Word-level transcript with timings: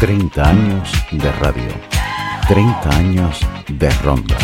30 0.00 0.48
años 0.48 0.92
de 1.12 1.32
radio. 1.32 1.68
30 2.48 2.96
años 2.96 3.40
de 3.68 3.90
ronda. 4.02 4.36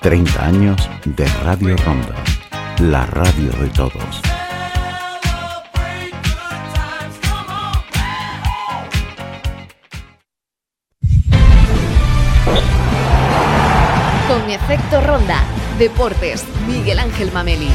30 0.00 0.44
años 0.44 0.90
de 1.04 1.26
Radio 1.44 1.76
Ronda. 1.76 2.14
La 2.78 3.06
radio 3.06 3.50
de 3.60 3.68
todos. 3.68 4.22
Con 14.28 14.50
efecto 14.50 15.00
ronda. 15.00 15.44
Deportes. 15.78 16.44
Miguel 16.66 16.98
Ángel 16.98 17.30
Mameli. 17.32 17.68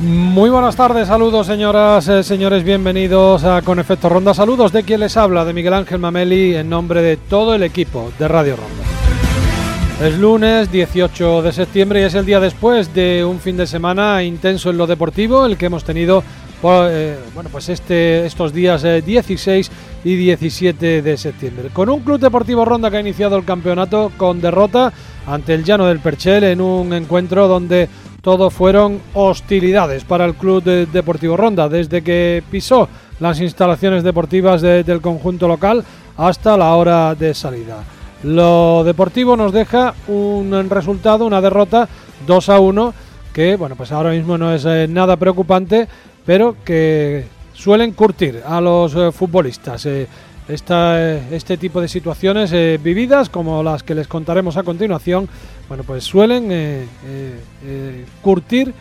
Muy 0.00 0.48
buenas 0.48 0.76
tardes, 0.76 1.08
saludos 1.08 1.48
señoras, 1.48 2.06
eh, 2.06 2.22
señores, 2.22 2.62
bienvenidos 2.62 3.42
a 3.42 3.62
Con 3.62 3.80
Efecto 3.80 4.08
Ronda. 4.08 4.32
Saludos 4.32 4.70
de 4.70 4.84
quien 4.84 5.00
les 5.00 5.16
habla, 5.16 5.44
de 5.44 5.52
Miguel 5.52 5.74
Ángel 5.74 5.98
Mameli, 5.98 6.54
en 6.54 6.68
nombre 6.70 7.02
de 7.02 7.16
todo 7.16 7.52
el 7.52 7.64
equipo 7.64 8.12
de 8.16 8.28
Radio 8.28 8.54
Ronda. 8.54 10.06
Es 10.06 10.16
lunes 10.16 10.70
18 10.70 11.42
de 11.42 11.50
septiembre 11.50 12.00
y 12.00 12.04
es 12.04 12.14
el 12.14 12.24
día 12.24 12.38
después 12.38 12.94
de 12.94 13.24
un 13.24 13.40
fin 13.40 13.56
de 13.56 13.66
semana 13.66 14.22
intenso 14.22 14.70
en 14.70 14.78
lo 14.78 14.86
deportivo, 14.86 15.44
el 15.44 15.56
que 15.56 15.66
hemos 15.66 15.82
tenido 15.82 16.22
eh, 16.62 17.18
bueno, 17.34 17.50
pues 17.50 17.68
este, 17.68 18.26
estos 18.26 18.52
días 18.52 18.82
16 18.82 19.68
eh, 19.68 19.70
y 20.04 20.14
17 20.14 21.02
de 21.02 21.16
septiembre. 21.16 21.70
Con 21.72 21.88
un 21.88 22.00
Club 22.00 22.20
Deportivo 22.20 22.64
Ronda 22.64 22.90
que 22.90 22.98
ha 22.98 23.00
iniciado 23.00 23.36
el 23.36 23.44
campeonato 23.44 24.12
con 24.16 24.40
derrota 24.40 24.92
ante 25.26 25.54
el 25.54 25.64
Llano 25.64 25.86
del 25.86 26.00
Perchel 26.00 26.44
en 26.44 26.60
un 26.60 26.92
encuentro 26.92 27.46
donde 27.46 27.88
todo 28.28 28.50
fueron 28.50 29.00
hostilidades 29.14 30.04
para 30.04 30.26
el 30.26 30.34
Club 30.34 30.62
Deportivo 30.62 31.34
Ronda, 31.34 31.66
desde 31.66 32.02
que 32.02 32.42
pisó 32.50 32.86
las 33.20 33.40
instalaciones 33.40 34.02
deportivas 34.02 34.60
del 34.60 35.00
conjunto 35.00 35.48
local 35.48 35.82
hasta 36.14 36.58
la 36.58 36.74
hora 36.74 37.14
de 37.14 37.32
salida. 37.32 37.82
Lo 38.24 38.84
deportivo 38.84 39.34
nos 39.34 39.50
deja 39.50 39.94
un 40.08 40.68
resultado, 40.68 41.24
una 41.24 41.40
derrota 41.40 41.88
2 42.26 42.48
a 42.50 42.60
1, 42.60 42.94
que 43.32 43.56
bueno, 43.56 43.76
pues 43.76 43.92
ahora 43.92 44.10
mismo 44.10 44.36
no 44.36 44.52
es 44.52 44.66
eh, 44.66 44.86
nada 44.90 45.16
preocupante, 45.16 45.88
pero 46.26 46.56
que 46.62 47.24
suelen 47.54 47.92
curtir 47.92 48.42
a 48.46 48.60
los 48.60 48.94
eh, 48.94 49.10
futbolistas. 49.10 49.86
Eh, 49.86 50.06
este 50.48 51.56
tipo 51.58 51.80
de 51.80 51.88
situaciones 51.88 52.52
vividas, 52.82 53.28
como 53.28 53.62
las 53.62 53.82
que 53.82 53.94
les 53.94 54.08
contaremos 54.08 54.56
a 54.56 54.62
continuación, 54.62 55.28
bueno, 55.68 55.84
pues 55.84 56.04
suelen 56.04 56.50
eh, 56.50 56.86
eh, 57.06 57.40
eh, 57.64 58.04
curtir, 58.22 58.72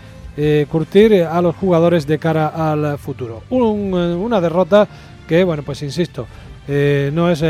curtir 0.70 1.24
a 1.24 1.42
los 1.42 1.56
jugadores 1.56 2.06
de 2.06 2.20
cara 2.20 2.72
al 2.72 3.00
futuro. 3.00 3.42
una 3.50 4.40
derrota 4.40 4.88
que, 5.28 5.44
bueno, 5.44 5.64
pues 5.64 5.82
insisto, 5.82 6.28
no 6.68 7.32
es 7.32 7.44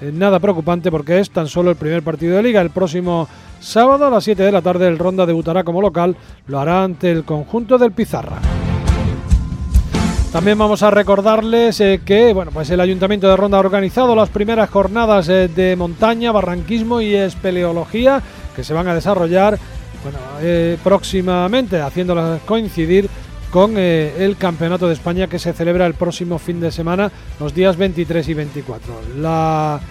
nada 0.00 0.40
preocupante 0.40 0.90
porque 0.90 1.20
es 1.20 1.30
tan 1.30 1.48
solo 1.48 1.70
el 1.70 1.76
primer 1.76 2.02
partido 2.02 2.36
de 2.36 2.42
liga. 2.42 2.62
El 2.62 2.70
próximo 2.70 3.28
sábado 3.60 4.06
a 4.06 4.10
las 4.10 4.24
7 4.24 4.42
de 4.42 4.52
la 4.52 4.62
tarde 4.62 4.88
el 4.88 4.98
Ronda 4.98 5.26
debutará 5.26 5.64
como 5.64 5.82
local, 5.82 6.16
lo 6.46 6.58
hará 6.58 6.82
ante 6.82 7.12
el 7.12 7.24
conjunto 7.24 7.76
del 7.76 7.92
Pizarra. 7.92 8.63
También 10.34 10.58
vamos 10.58 10.82
a 10.82 10.90
recordarles 10.90 11.80
que 12.04 12.32
bueno, 12.32 12.50
pues 12.50 12.68
el 12.68 12.80
Ayuntamiento 12.80 13.28
de 13.28 13.36
Ronda 13.36 13.56
ha 13.56 13.60
organizado 13.60 14.16
las 14.16 14.30
primeras 14.30 14.68
jornadas 14.68 15.28
de 15.28 15.76
montaña, 15.78 16.32
barranquismo 16.32 17.00
y 17.00 17.14
espeleología 17.14 18.20
que 18.56 18.64
se 18.64 18.74
van 18.74 18.88
a 18.88 18.96
desarrollar 18.96 19.56
bueno, 20.02 20.18
eh, 20.40 20.76
próximamente, 20.82 21.80
haciéndolas 21.80 22.40
coincidir 22.42 23.08
con 23.52 23.74
eh, 23.76 24.12
el 24.18 24.36
Campeonato 24.36 24.88
de 24.88 24.94
España 24.94 25.28
que 25.28 25.38
se 25.38 25.52
celebra 25.52 25.86
el 25.86 25.94
próximo 25.94 26.40
fin 26.40 26.58
de 26.58 26.72
semana, 26.72 27.12
los 27.38 27.54
días 27.54 27.76
23 27.76 28.28
y 28.28 28.34
24. 28.34 28.92
Las 29.18 29.82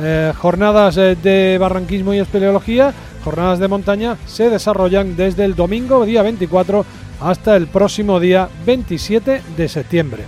eh, 0.00 0.32
jornadas 0.36 0.96
de 0.96 1.58
barranquismo 1.60 2.12
y 2.12 2.18
espeleología, 2.18 2.92
jornadas 3.22 3.60
de 3.60 3.68
montaña, 3.68 4.16
se 4.26 4.50
desarrollan 4.50 5.14
desde 5.14 5.44
el 5.44 5.54
domingo, 5.54 6.04
día 6.04 6.22
24, 6.22 6.84
hasta 7.22 7.56
el 7.56 7.66
próximo 7.66 8.20
día 8.20 8.48
27 8.66 9.42
de 9.56 9.68
septiembre. 9.68 10.24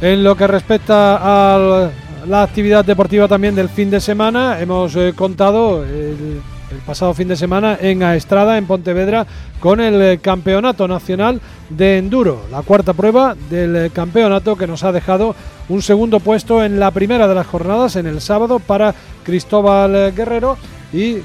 En 0.00 0.22
lo 0.22 0.36
que 0.36 0.46
respecta 0.46 1.54
al 1.54 1.92
la 2.26 2.42
actividad 2.42 2.84
deportiva 2.84 3.28
también 3.28 3.54
del 3.54 3.68
fin 3.68 3.90
de 3.90 4.00
semana. 4.00 4.60
Hemos 4.60 4.96
eh, 4.96 5.12
contado 5.14 5.84
el, 5.84 6.40
pasado 6.86 7.14
fin 7.14 7.28
de 7.28 7.36
semana 7.36 7.78
en 7.80 8.02
Aestrada, 8.02 8.58
en 8.58 8.66
Pontevedra, 8.66 9.26
con 9.60 9.80
el 9.80 10.00
eh, 10.02 10.18
Campeonato 10.18 10.88
Nacional 10.88 11.40
de 11.70 11.98
Enduro, 11.98 12.42
la 12.50 12.62
cuarta 12.62 12.92
prueba 12.92 13.36
del 13.48 13.76
eh, 13.76 13.90
campeonato 13.92 14.56
que 14.56 14.66
nos 14.66 14.82
ha 14.82 14.92
dejado 14.92 15.36
un 15.68 15.82
segundo 15.82 16.20
puesto 16.20 16.64
en 16.64 16.80
la 16.80 16.90
primera 16.90 17.28
de 17.28 17.34
las 17.34 17.46
jornadas, 17.46 17.96
en 17.96 18.06
el 18.06 18.20
sábado, 18.20 18.58
para 18.58 18.94
Cristóbal 19.22 20.12
Guerrero 20.14 20.56
y 20.94 21.20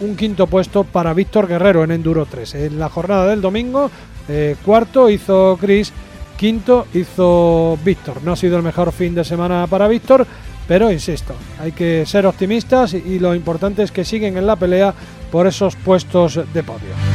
un 0.00 0.16
quinto 0.16 0.48
puesto 0.48 0.82
para 0.82 1.14
Víctor 1.14 1.46
Guerrero 1.46 1.84
en 1.84 1.92
Enduro 1.92 2.26
3. 2.26 2.54
En 2.56 2.78
la 2.78 2.88
jornada 2.88 3.28
del 3.28 3.40
domingo, 3.40 3.90
cuarto 4.64 5.08
hizo 5.08 5.56
Cris 5.60 5.92
Quinto 6.36 6.88
hizo 6.92 7.78
Víctor. 7.84 8.22
No 8.24 8.32
ha 8.32 8.36
sido 8.36 8.56
el 8.56 8.64
mejor 8.64 8.92
fin 8.92 9.14
de 9.14 9.24
semana 9.24 9.66
para 9.68 9.86
Víctor, 9.86 10.26
pero 10.66 10.90
insisto, 10.90 11.34
hay 11.60 11.72
que 11.72 12.04
ser 12.06 12.26
optimistas 12.26 12.94
y 12.94 13.18
lo 13.20 13.34
importante 13.34 13.82
es 13.82 13.92
que 13.92 14.04
siguen 14.04 14.36
en 14.36 14.46
la 14.46 14.56
pelea 14.56 14.92
por 15.30 15.46
esos 15.46 15.76
puestos 15.76 16.40
de 16.52 16.62
podio. 16.62 17.13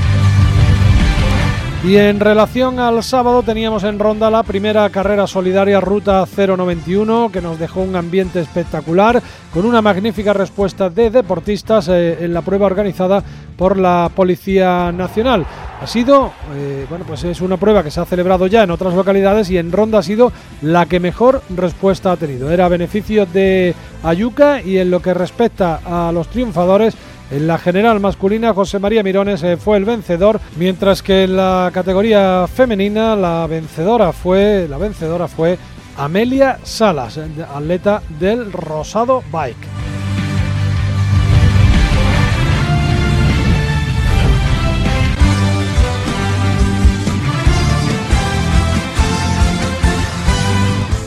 Y 1.82 1.96
en 1.96 2.20
relación 2.20 2.78
al 2.78 3.02
sábado 3.04 3.42
teníamos 3.42 3.86
en 3.86 4.00
Ronda 4.00 4.30
la 4.30 4.44
primera 4.44 4.90
carrera 4.90 5.28
solidaria 5.28 5.80
Ruta 5.80 6.26
091 6.26 7.30
que 7.32 7.40
nos 7.42 7.58
dejó 7.58 7.82
un 7.82 7.96
ambiente 7.96 8.42
espectacular 8.42 9.24
con 9.54 9.66
una 9.66 9.82
magnífica 9.82 10.34
respuesta 10.34 10.90
de 10.90 11.10
deportistas 11.10 11.88
eh, 11.88 12.18
en 12.20 12.34
la 12.34 12.42
prueba 12.42 12.66
organizada 12.66 13.24
por 13.56 13.78
la 13.78 14.12
Policía 14.14 14.92
Nacional. 14.92 15.46
Ha 15.82 15.88
sido, 15.88 16.34
eh, 16.54 16.86
bueno, 16.90 17.06
pues 17.08 17.24
es 17.24 17.40
una 17.40 17.56
prueba 17.56 17.82
que 17.82 17.92
se 17.92 18.02
ha 18.02 18.06
celebrado 18.06 18.48
ya 18.48 18.64
en 18.64 18.72
otras 18.72 18.94
localidades 18.94 19.50
y 19.50 19.58
en 19.58 19.72
Ronda 19.72 20.00
ha 20.00 20.04
sido 20.04 20.34
la 20.62 20.86
que 20.86 21.00
mejor 21.00 21.42
respuesta 21.56 22.12
ha 22.12 22.18
tenido. 22.18 22.52
Era 22.52 22.68
beneficio 22.68 23.26
de 23.26 23.74
Ayuca 24.04 24.62
y 24.62 24.80
en 24.80 24.92
lo 24.92 25.02
que 25.02 25.14
respecta 25.14 25.80
a 25.86 26.12
los 26.12 26.28
triunfadores 26.28 26.98
en 27.32 27.48
la 27.48 27.58
general 27.58 28.00
masculina, 28.00 28.54
José 28.54 28.80
María 28.80 29.04
Mirones 29.04 29.44
eh, 29.44 29.58
fue 29.58 29.78
el 29.78 29.86
vencedor, 29.86 30.40
mientras 30.58 31.04
que 31.04 31.24
en 31.24 31.38
la 31.38 31.70
categoría 31.74 32.48
femenina 32.48 33.16
la 33.16 33.46
vencedora 33.48 34.12
fue 34.12 34.68
la 34.70 34.78
vencedora 34.78 35.28
fue 35.28 35.58
Amelia 35.98 36.60
Salas, 36.64 37.18
atleta 37.18 38.02
del 38.20 38.52
Rosado 38.52 39.24
Bike. 39.32 39.99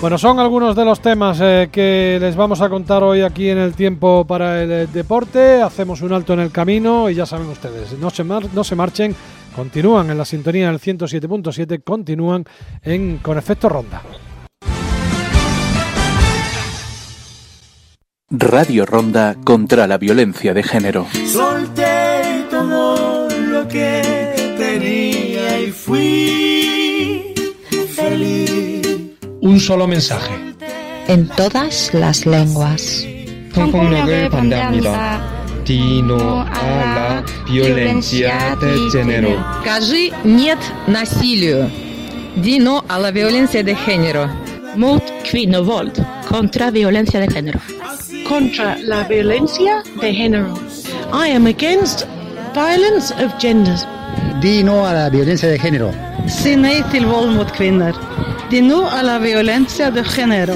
Bueno, 0.03 0.19
son 0.19 0.41
algunos 0.41 0.75
de 0.75 0.85
los 0.85 1.01
temas 1.01 1.39
eh, 1.41 1.69
que 1.71 2.19
les 2.21 2.35
vamos 2.35 2.61
a 2.61 2.69
contar 2.69 3.05
hoy 3.05 3.21
aquí 3.23 3.49
en 3.49 3.59
el 3.59 3.73
tiempo 3.73 4.25
para 4.27 4.61
el 4.61 4.73
eh, 4.73 4.87
deporte. 4.93 5.63
Hacemos 5.63 6.03
un 6.03 6.13
alto 6.13 6.33
en 6.33 6.41
el 6.41 6.51
camino 6.51 7.09
y 7.09 7.15
ya 7.15 7.25
saben 7.25 7.47
ustedes, 7.47 7.97
no 8.01 8.11
se, 8.11 8.25
no 8.25 8.65
se 8.65 8.75
marchen, 8.75 9.15
continúan 9.55 10.11
en 10.11 10.19
la 10.19 10.25
sintonía 10.25 10.67
del 10.67 10.81
107.7, 10.81 11.85
continúan 11.85 12.45
en 12.83 13.19
con 13.19 13.39
efecto 13.39 13.69
ronda. 13.69 14.03
Radio 18.29 18.87
Ronda 18.87 19.37
contra 19.45 19.87
la 19.87 19.99
violencia 19.99 20.53
de 20.53 20.65
género. 20.65 21.07
Solté 21.29 22.47
todo 22.51 23.29
lo 23.31 23.69
que 23.69 24.55
tenía 24.59 25.61
y 25.61 25.71
fui 25.71 26.42
un 29.42 29.60
solo 29.60 29.88
mensaje. 29.88 30.32
En 31.08 31.28
todas 31.30 31.94
las 31.94 32.26
lenguas. 32.26 33.06
Dino 35.66 36.42
a 36.42 36.62
la 36.96 37.24
violencia 37.46 38.56
de 38.62 38.90
género. 38.92 39.46
Кажи 39.64 40.12
нет 40.24 40.60
насилию. 40.88 41.70
Dino 42.36 42.84
a 42.88 43.00
la 43.00 43.12
violencia 43.12 43.64
de 43.64 43.76
género. 43.76 44.30
Mot 44.76 45.04
kvinnovåld. 45.30 45.94
Contra 46.30 46.72
violencia 46.72 47.20
de 47.20 47.28
género. 47.28 47.60
Contra 48.28 48.78
la 48.78 49.04
violencia 49.04 49.84
de 50.02 50.14
género. 50.14 50.54
I 51.12 51.30
am 51.30 51.48
against 51.48 52.06
violence 52.54 53.12
of 53.24 53.34
genders. 53.40 53.86
Dino 54.42 54.86
a 54.86 54.94
la 54.94 55.10
violencia 55.10 55.50
de 55.50 55.58
género. 55.58 55.92
Si 56.28 56.56
nej 56.56 56.84
till 56.92 57.06
våld 57.06 57.36
mot 57.36 57.52
kvinnor. 57.52 57.94
no 58.61 58.91
a 58.91 59.03
la 59.03 59.19
violencia 59.19 59.91
de 59.91 60.05
género. 60.05 60.55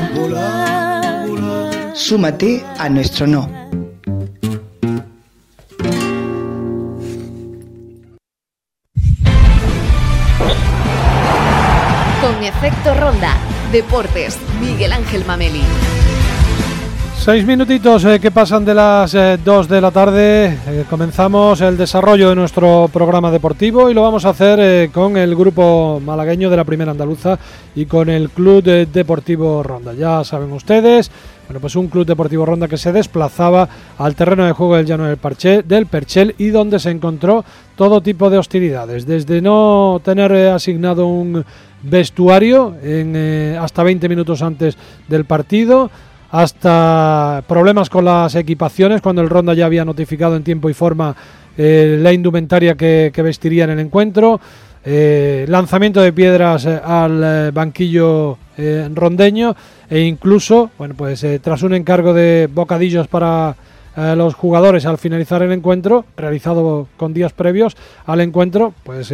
Súmate 1.94 2.62
a 2.78 2.90
nuestro 2.90 3.26
no. 3.26 3.48
Con 12.20 12.44
efecto 12.44 12.94
ronda, 12.94 13.34
deportes, 13.72 14.36
Miguel 14.60 14.92
Ángel 14.92 15.24
Mameli. 15.24 15.62
Seis 17.26 17.44
minutitos 17.44 18.04
eh, 18.04 18.20
que 18.20 18.30
pasan 18.30 18.64
de 18.64 18.72
las 18.72 19.12
eh, 19.14 19.36
dos 19.44 19.68
de 19.68 19.80
la 19.80 19.90
tarde. 19.90 20.46
Eh, 20.68 20.84
comenzamos 20.88 21.60
el 21.60 21.76
desarrollo 21.76 22.28
de 22.28 22.36
nuestro 22.36 22.88
programa 22.92 23.32
deportivo 23.32 23.90
y 23.90 23.94
lo 23.94 24.02
vamos 24.02 24.24
a 24.24 24.28
hacer 24.28 24.60
eh, 24.62 24.90
con 24.94 25.16
el 25.16 25.34
grupo 25.34 26.00
malagueño 26.04 26.48
de 26.48 26.56
la 26.56 26.62
Primera 26.62 26.92
Andaluza 26.92 27.36
y 27.74 27.86
con 27.86 28.08
el 28.10 28.30
Club 28.30 28.62
de- 28.62 28.86
Deportivo 28.86 29.60
Ronda. 29.64 29.92
Ya 29.92 30.22
saben 30.22 30.52
ustedes, 30.52 31.10
bueno, 31.48 31.58
pues 31.58 31.74
un 31.74 31.88
Club 31.88 32.06
Deportivo 32.06 32.46
Ronda 32.46 32.68
que 32.68 32.78
se 32.78 32.92
desplazaba 32.92 33.68
al 33.98 34.14
terreno 34.14 34.46
de 34.46 34.52
juego 34.52 34.76
del 34.76 34.86
Llano 34.86 35.06
del, 35.06 35.16
Parche, 35.16 35.64
del 35.64 35.86
Perchel 35.86 36.36
y 36.38 36.50
donde 36.50 36.78
se 36.78 36.92
encontró 36.92 37.44
todo 37.74 38.02
tipo 38.02 38.30
de 38.30 38.38
hostilidades, 38.38 39.04
desde 39.04 39.42
no 39.42 40.00
tener 40.04 40.30
eh, 40.30 40.50
asignado 40.50 41.08
un 41.08 41.44
vestuario 41.82 42.76
eh, 42.82 43.58
hasta 43.60 43.82
20 43.82 44.08
minutos 44.08 44.42
antes 44.42 44.78
del 45.08 45.24
partido, 45.24 45.90
hasta 46.36 47.42
problemas 47.48 47.88
con 47.88 48.04
las 48.04 48.34
equipaciones 48.34 49.00
cuando 49.00 49.22
el 49.22 49.30
Ronda 49.30 49.54
ya 49.54 49.64
había 49.64 49.86
notificado 49.86 50.36
en 50.36 50.44
tiempo 50.44 50.68
y 50.68 50.74
forma 50.74 51.16
eh, 51.56 51.96
la 51.98 52.12
indumentaria 52.12 52.74
que, 52.74 53.10
vestiría 53.24 53.64
en 53.64 53.70
el 53.70 53.78
encuentro, 53.78 54.38
eh, 54.84 55.46
lanzamiento 55.48 56.02
de 56.02 56.12
piedras 56.12 56.66
eh, 56.66 56.78
al 56.84 57.52
banquillo 57.52 58.36
rondeño 58.94 59.54
e 59.88 60.00
incluso, 60.00 60.70
bueno, 60.76 60.94
pues 60.94 61.24
tras 61.42 61.62
un 61.62 61.74
encargo 61.74 62.12
de 62.12 62.48
bocadillos 62.52 63.06
para 63.06 63.54
los 64.14 64.34
jugadores 64.34 64.84
al 64.84 64.98
finalizar 64.98 65.42
el 65.42 65.52
encuentro, 65.52 66.04
realizado 66.18 66.86
con 66.98 67.14
días 67.14 67.32
previos 67.32 67.76
al 68.04 68.20
encuentro, 68.20 68.74
pues 68.82 69.12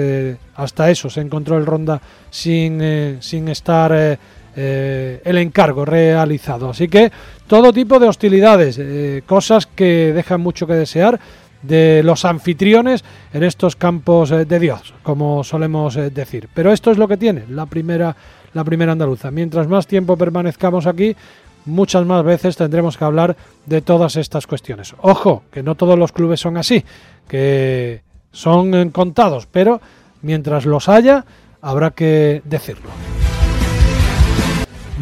hasta 0.56 0.90
eso 0.90 1.08
se 1.08 1.20
encontró 1.20 1.56
el 1.56 1.66
Ronda 1.66 2.00
sin, 2.30 3.18
sin 3.20 3.48
estar 3.48 4.18
eh, 4.54 5.20
el 5.24 5.38
encargo 5.38 5.84
realizado. 5.84 6.70
Así 6.70 6.88
que 6.88 7.10
todo 7.46 7.72
tipo 7.72 7.98
de 7.98 8.08
hostilidades, 8.08 8.78
eh, 8.78 9.22
cosas 9.24 9.66
que 9.66 10.12
dejan 10.12 10.40
mucho 10.40 10.66
que 10.66 10.74
desear 10.74 11.18
de 11.62 12.02
los 12.04 12.24
anfitriones 12.24 13.04
en 13.32 13.44
estos 13.44 13.76
campos 13.76 14.30
eh, 14.30 14.44
de 14.44 14.58
Dios, 14.58 14.94
como 15.02 15.42
solemos 15.42 15.94
decir. 15.94 16.48
Pero 16.52 16.72
esto 16.72 16.90
es 16.90 16.98
lo 16.98 17.08
que 17.08 17.16
tiene 17.16 17.44
la 17.48 17.66
primera, 17.66 18.14
la 18.52 18.64
primera 18.64 18.92
andaluza. 18.92 19.30
Mientras 19.30 19.68
más 19.68 19.86
tiempo 19.86 20.18
permanezcamos 20.18 20.86
aquí, 20.86 21.16
muchas 21.64 22.04
más 22.04 22.22
veces 22.22 22.56
tendremos 22.56 22.98
que 22.98 23.04
hablar 23.04 23.36
de 23.64 23.80
todas 23.80 24.16
estas 24.16 24.46
cuestiones. 24.46 24.94
Ojo, 25.00 25.44
que 25.50 25.62
no 25.62 25.76
todos 25.76 25.98
los 25.98 26.12
clubes 26.12 26.40
son 26.40 26.58
así, 26.58 26.84
que 27.26 28.02
son 28.32 28.90
contados, 28.90 29.46
pero 29.46 29.80
mientras 30.20 30.66
los 30.66 30.90
haya, 30.90 31.24
habrá 31.62 31.92
que 31.92 32.42
decirlo. 32.44 32.90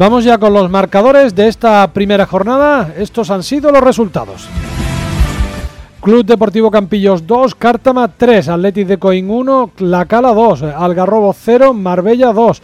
Vamos 0.01 0.23
ya 0.23 0.39
con 0.39 0.51
los 0.51 0.67
marcadores 0.67 1.35
de 1.35 1.47
esta 1.47 1.87
primera 1.93 2.25
jornada. 2.25 2.91
Estos 2.97 3.29
han 3.29 3.43
sido 3.43 3.71
los 3.71 3.83
resultados. 3.83 4.47
Club 6.01 6.25
Deportivo 6.25 6.71
Campillos 6.71 7.27
2, 7.27 7.53
Cártama 7.53 8.07
3, 8.07 8.49
Atletic 8.49 8.87
de 8.87 8.97
Coín 8.97 9.29
1, 9.29 9.73
La 9.77 10.05
Cala 10.05 10.33
2, 10.33 10.63
Algarrobo 10.63 11.35
0, 11.39 11.75
Marbella 11.75 12.33
2, 12.33 12.63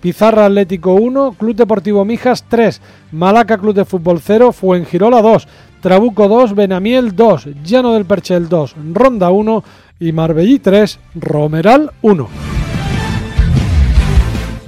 Pizarra 0.00 0.46
Atlético 0.46 0.94
1, 0.94 1.34
Club 1.38 1.56
Deportivo 1.56 2.06
Mijas 2.06 2.46
3, 2.48 2.80
Malaca 3.12 3.58
Club 3.58 3.74
de 3.74 3.84
Fútbol 3.84 4.22
0, 4.24 4.52
Fuengirola 4.52 5.20
2, 5.20 5.46
Trabuco 5.82 6.26
2, 6.26 6.54
Benamiel 6.54 7.14
2, 7.14 7.48
Llano 7.64 7.92
del 7.92 8.06
Perchel 8.06 8.48
2, 8.48 8.76
Ronda 8.94 9.28
1 9.28 9.64
y 10.00 10.12
Marbellí 10.12 10.58
3, 10.58 10.98
Romeral 11.16 11.92
1. 12.00 12.57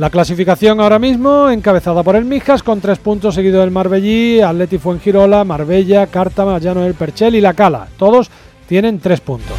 La 0.01 0.09
clasificación 0.09 0.81
ahora 0.81 0.99
mismo 0.99 1.51
encabezada 1.51 2.03
por 2.03 2.17
el 2.17 2.25
Mijas 2.25 2.63
con 2.63 2.81
tres 2.81 2.99
puntos 2.99 3.35
seguido 3.35 3.61
del 3.61 3.71
Marbellí, 3.71 4.41
Atleti 4.41 4.79
Fuengirola, 4.79 5.45
Marbella, 5.45 6.07
Cártama, 6.07 6.59
Llano 6.59 6.81
del 6.81 6.95
Perchel 6.95 7.35
y 7.35 7.43
La 7.43 7.53
Cala. 7.53 7.87
Todos 7.99 8.31
tienen 8.67 8.99
tres 8.99 9.21
puntos. 9.21 9.59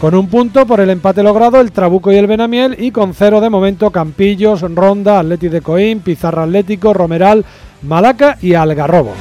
Con 0.00 0.16
un 0.16 0.26
punto 0.26 0.66
por 0.66 0.80
el 0.80 0.90
empate 0.90 1.22
logrado 1.22 1.60
el 1.60 1.70
Trabuco 1.70 2.10
y 2.10 2.16
el 2.16 2.26
Benamiel 2.26 2.74
y 2.80 2.90
con 2.90 3.14
cero 3.14 3.40
de 3.40 3.48
momento 3.48 3.92
Campillos, 3.92 4.62
Ronda, 4.62 5.20
Atleti 5.20 5.48
de 5.48 5.60
Coín, 5.60 6.00
Pizarra 6.00 6.42
Atlético, 6.42 6.92
Romeral, 6.92 7.44
Malaca 7.82 8.36
y 8.42 8.54
Algarrobo. 8.54 9.12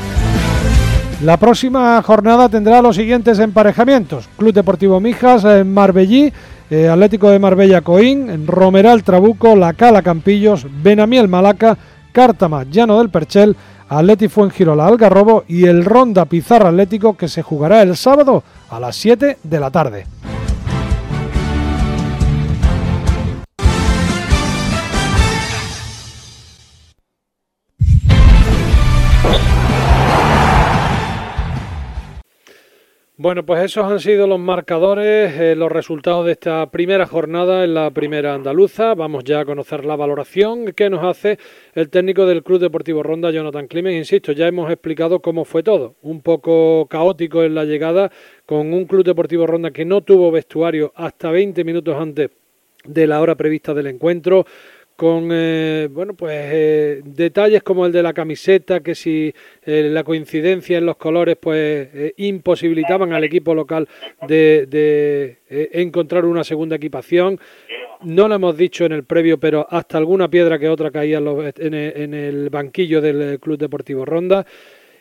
La 1.24 1.38
próxima 1.38 2.02
jornada 2.02 2.50
tendrá 2.50 2.82
los 2.82 2.96
siguientes 2.96 3.38
emparejamientos. 3.38 4.28
Club 4.36 4.52
Deportivo 4.52 5.00
Mijas, 5.00 5.46
eh, 5.46 5.64
Marbellí, 5.64 6.34
eh, 6.74 6.90
Atlético 6.90 7.30
de 7.30 7.38
Marbella 7.38 7.82
Coín, 7.82 8.48
Romeral 8.48 9.04
Trabuco, 9.04 9.56
La 9.56 9.74
Cala 9.74 10.02
Campillos, 10.02 10.66
Benamiel 10.82 11.28
Malaca, 11.28 11.78
Cártama 12.12 12.64
Llano 12.64 12.98
del 12.98 13.12
Perchel, 13.12 13.56
Atleti 13.88 14.28
Fuengirola 14.28 14.88
Algarrobo 14.88 15.44
y 15.48 15.66
el 15.68 15.86
Ronda 15.86 16.26
Pizarra 16.26 16.70
Atlético 16.70 17.16
que 17.16 17.28
se 17.28 17.44
jugará 17.44 17.84
el 17.84 17.96
sábado 17.96 18.44
a 18.72 18.80
las 18.80 18.96
7 18.96 19.38
de 19.44 19.60
la 19.60 19.70
tarde. 19.70 20.08
Bueno, 33.24 33.46
pues 33.46 33.64
esos 33.64 33.90
han 33.90 34.02
sido 34.02 34.28
los 34.28 34.38
marcadores, 34.38 35.40
eh, 35.40 35.56
los 35.56 35.72
resultados 35.72 36.26
de 36.26 36.34
esta 36.34 36.70
primera 36.70 37.06
jornada 37.06 37.64
en 37.64 37.74
la 37.74 37.90
primera 37.90 38.34
andaluza. 38.34 38.96
Vamos 38.96 39.24
ya 39.24 39.40
a 39.40 39.46
conocer 39.46 39.86
la 39.86 39.96
valoración 39.96 40.74
que 40.74 40.90
nos 40.90 41.06
hace 41.06 41.40
el 41.74 41.90
técnico 41.90 42.26
del 42.26 42.44
Club 42.44 42.60
Deportivo 42.60 43.02
Ronda, 43.02 43.32
Jonathan 43.32 43.70
Climen. 43.70 43.96
Insisto, 43.96 44.34
ya 44.34 44.46
hemos 44.46 44.70
explicado 44.70 45.22
cómo 45.22 45.46
fue 45.46 45.64
todo. 45.64 45.96
Un 46.02 46.22
poco 46.22 46.86
caótico 46.90 47.46
en 47.46 47.56
la 47.56 47.64
llegada, 47.64 48.12
con 48.46 48.74
un 48.74 48.84
Club 48.84 49.06
Deportivo 49.06 49.48
Ronda 49.48 49.72
que 49.72 49.86
no 49.86 50.02
tuvo 50.02 50.30
vestuario 50.30 50.92
hasta 50.94 51.32
20 51.32 51.64
minutos 51.64 51.96
antes 51.96 52.30
de 52.84 53.08
la 53.08 53.22
hora 53.22 53.36
prevista 53.36 53.74
del 53.74 53.88
encuentro 53.88 54.46
con 54.96 55.30
eh, 55.32 55.88
bueno 55.92 56.14
pues 56.14 56.34
eh, 56.36 57.02
detalles 57.04 57.64
como 57.64 57.86
el 57.86 57.92
de 57.92 58.04
la 58.04 58.14
camiseta 58.14 58.82
que 58.82 58.96
si 58.96 59.34
eh, 59.66 59.90
la 59.92 60.04
coincidencia 60.04 60.78
en 60.78 60.86
los 60.86 60.98
colores 60.98 61.36
pues 61.40 61.90
eh, 61.94 62.14
imposibilitaban 62.18 63.12
al 63.14 63.24
equipo 63.24 63.56
local 63.56 63.88
de, 64.28 64.66
de 64.68 65.38
eh, 65.50 65.70
encontrar 65.74 66.26
una 66.26 66.44
segunda 66.44 66.76
equipación. 66.76 67.40
No 68.02 68.28
lo 68.28 68.36
hemos 68.36 68.58
dicho 68.58 68.86
en 68.86 68.92
el 68.92 69.04
previo 69.06 69.38
pero 69.40 69.66
hasta 69.70 69.98
alguna 69.98 70.30
piedra 70.30 70.60
que 70.60 70.68
otra 70.70 70.92
caía 70.92 71.20
en, 71.20 71.26
los- 71.26 71.54
en 71.58 71.74
en 71.74 72.14
el 72.14 72.50
banquillo 72.50 73.00
del 73.02 73.40
Club 73.40 73.58
Deportivo 73.58 74.04
Ronda 74.06 74.46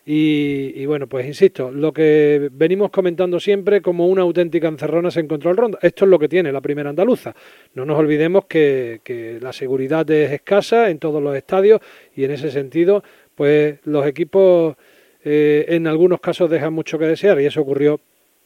y, 0.04 0.73
y 0.75 0.87
bueno, 0.87 1.06
pues 1.06 1.26
insisto, 1.26 1.71
lo 1.71 1.92
que 1.92 2.49
venimos 2.52 2.90
comentando 2.90 3.38
siempre 3.38 3.80
como 3.80 4.09
una 4.09 4.23
auténtica 4.23 4.66
encerrona 4.66 5.11
se 5.11 5.21
encontró 5.21 5.50
el 5.50 5.56
Ronda. 5.56 5.78
Esto 5.80 6.04
es 6.04 6.11
lo 6.11 6.18
que 6.18 6.28
tiene 6.28 6.50
la 6.50 6.61
primera 6.61 6.90
andaluza. 6.90 7.35
No 7.75 7.85
nos 7.85 7.99
olvidemos 7.99 8.47
que, 8.47 9.00
que 9.04 9.38
la 9.40 9.52
seguridad 9.52 10.09
es 10.11 10.32
escasa 10.32 10.90
en 10.90 10.99
todos 10.99 11.23
los 11.23 11.37
estadios 11.37 11.80
y 12.16 12.25
en 12.25 12.32
ese 12.32 12.50
sentido, 12.50 13.04
pues 13.37 13.78
los 13.85 14.04
equipos 14.06 14.76
eh, 15.25 15.66
en 15.68 15.87
algunos 15.87 16.21
casos 16.21 16.50
dejan 16.50 16.73
mucho 16.73 16.99
que 16.99 17.06
desear 17.06 17.40
y 17.40 17.47
eso 17.47 17.61
ocurrió 17.61 18.00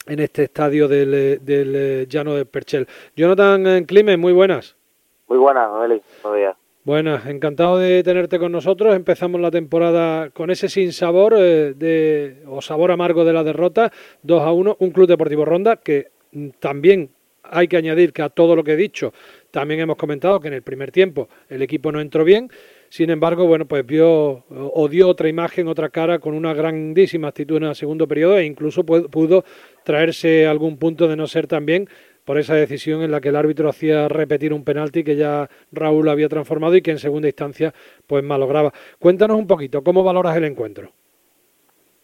en 0.06 0.20
este 0.20 0.44
estadio 0.44 0.88
del, 0.88 1.14
eh, 1.14 1.38
del 1.40 1.74
eh, 1.74 2.06
Llano 2.06 2.34
del 2.34 2.46
Perchel. 2.46 2.86
Jonathan 3.16 3.84
Climen, 3.84 4.20
muy 4.20 4.34
buenas. 4.34 4.76
Muy 5.26 5.38
buenas, 5.38 5.70
Noeli. 5.70 6.02
Buenos 6.22 6.38
días. 6.38 6.65
Buenas, 6.86 7.26
encantado 7.26 7.78
de 7.78 8.04
tenerte 8.04 8.38
con 8.38 8.52
nosotros. 8.52 8.94
Empezamos 8.94 9.40
la 9.40 9.50
temporada 9.50 10.30
con 10.30 10.52
ese 10.52 10.68
sinsabor 10.68 11.34
eh, 11.36 11.74
de, 11.76 12.44
o 12.46 12.62
sabor 12.62 12.92
amargo 12.92 13.24
de 13.24 13.32
la 13.32 13.42
derrota, 13.42 13.90
2 14.22 14.40
a 14.40 14.52
1, 14.52 14.76
un 14.78 14.90
Club 14.92 15.08
Deportivo 15.08 15.44
Ronda 15.44 15.78
que 15.78 16.12
mm, 16.30 16.50
también 16.60 17.10
hay 17.42 17.66
que 17.66 17.76
añadir 17.76 18.12
que 18.12 18.22
a 18.22 18.28
todo 18.28 18.54
lo 18.54 18.62
que 18.62 18.74
he 18.74 18.76
dicho, 18.76 19.12
también 19.50 19.80
hemos 19.80 19.96
comentado 19.96 20.38
que 20.38 20.46
en 20.46 20.54
el 20.54 20.62
primer 20.62 20.92
tiempo 20.92 21.28
el 21.48 21.60
equipo 21.60 21.90
no 21.90 22.00
entró 22.00 22.22
bien. 22.22 22.50
Sin 22.88 23.10
embargo, 23.10 23.48
bueno, 23.48 23.66
pues 23.66 23.84
vio 23.84 24.44
o 24.48 24.88
dio 24.88 25.08
otra 25.08 25.28
imagen, 25.28 25.66
otra 25.66 25.88
cara 25.88 26.20
con 26.20 26.34
una 26.34 26.54
grandísima 26.54 27.26
actitud 27.28 27.56
en 27.56 27.64
el 27.64 27.74
segundo 27.74 28.06
periodo 28.06 28.38
e 28.38 28.44
incluso 28.46 28.84
pu- 28.84 29.10
pudo 29.10 29.44
traerse 29.84 30.46
algún 30.46 30.76
punto 30.76 31.08
de 31.08 31.16
no 31.16 31.26
ser 31.26 31.48
tan 31.48 31.66
bien 31.66 31.88
por 32.26 32.38
esa 32.38 32.54
decisión 32.54 33.02
en 33.02 33.12
la 33.12 33.20
que 33.20 33.28
el 33.28 33.36
árbitro 33.36 33.68
hacía 33.68 34.08
repetir 34.08 34.52
un 34.52 34.64
penalti 34.64 35.04
que 35.04 35.14
ya 35.16 35.48
Raúl 35.72 36.08
había 36.08 36.28
transformado 36.28 36.74
y 36.74 36.82
que 36.82 36.90
en 36.90 36.98
segunda 36.98 37.28
instancia 37.28 37.72
pues 38.06 38.24
malograba. 38.24 38.72
Cuéntanos 38.98 39.38
un 39.38 39.46
poquito, 39.46 39.82
¿cómo 39.82 40.02
valoras 40.02 40.36
el 40.36 40.44
encuentro? 40.44 40.90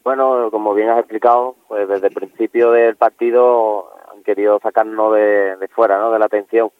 Bueno, 0.04 0.48
como 0.50 0.74
bien 0.74 0.88
has 0.88 1.00
explicado, 1.00 1.56
pues 1.68 1.88
desde 1.88 2.06
el 2.06 2.14
principio 2.14 2.70
del 2.70 2.96
partido 2.96 3.90
han 4.12 4.22
querido 4.22 4.60
sacarnos 4.62 5.14
de, 5.14 5.56
de 5.56 5.68
fuera, 5.68 5.98
¿no? 5.98 6.12
De 6.12 6.18
la 6.20 6.26
atención. 6.26 6.70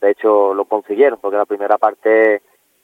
De 0.00 0.10
hecho, 0.10 0.52
lo 0.54 0.64
consiguieron, 0.64 1.18
porque 1.20 1.36
la 1.36 1.46
primera 1.46 1.78
parte 1.78 2.42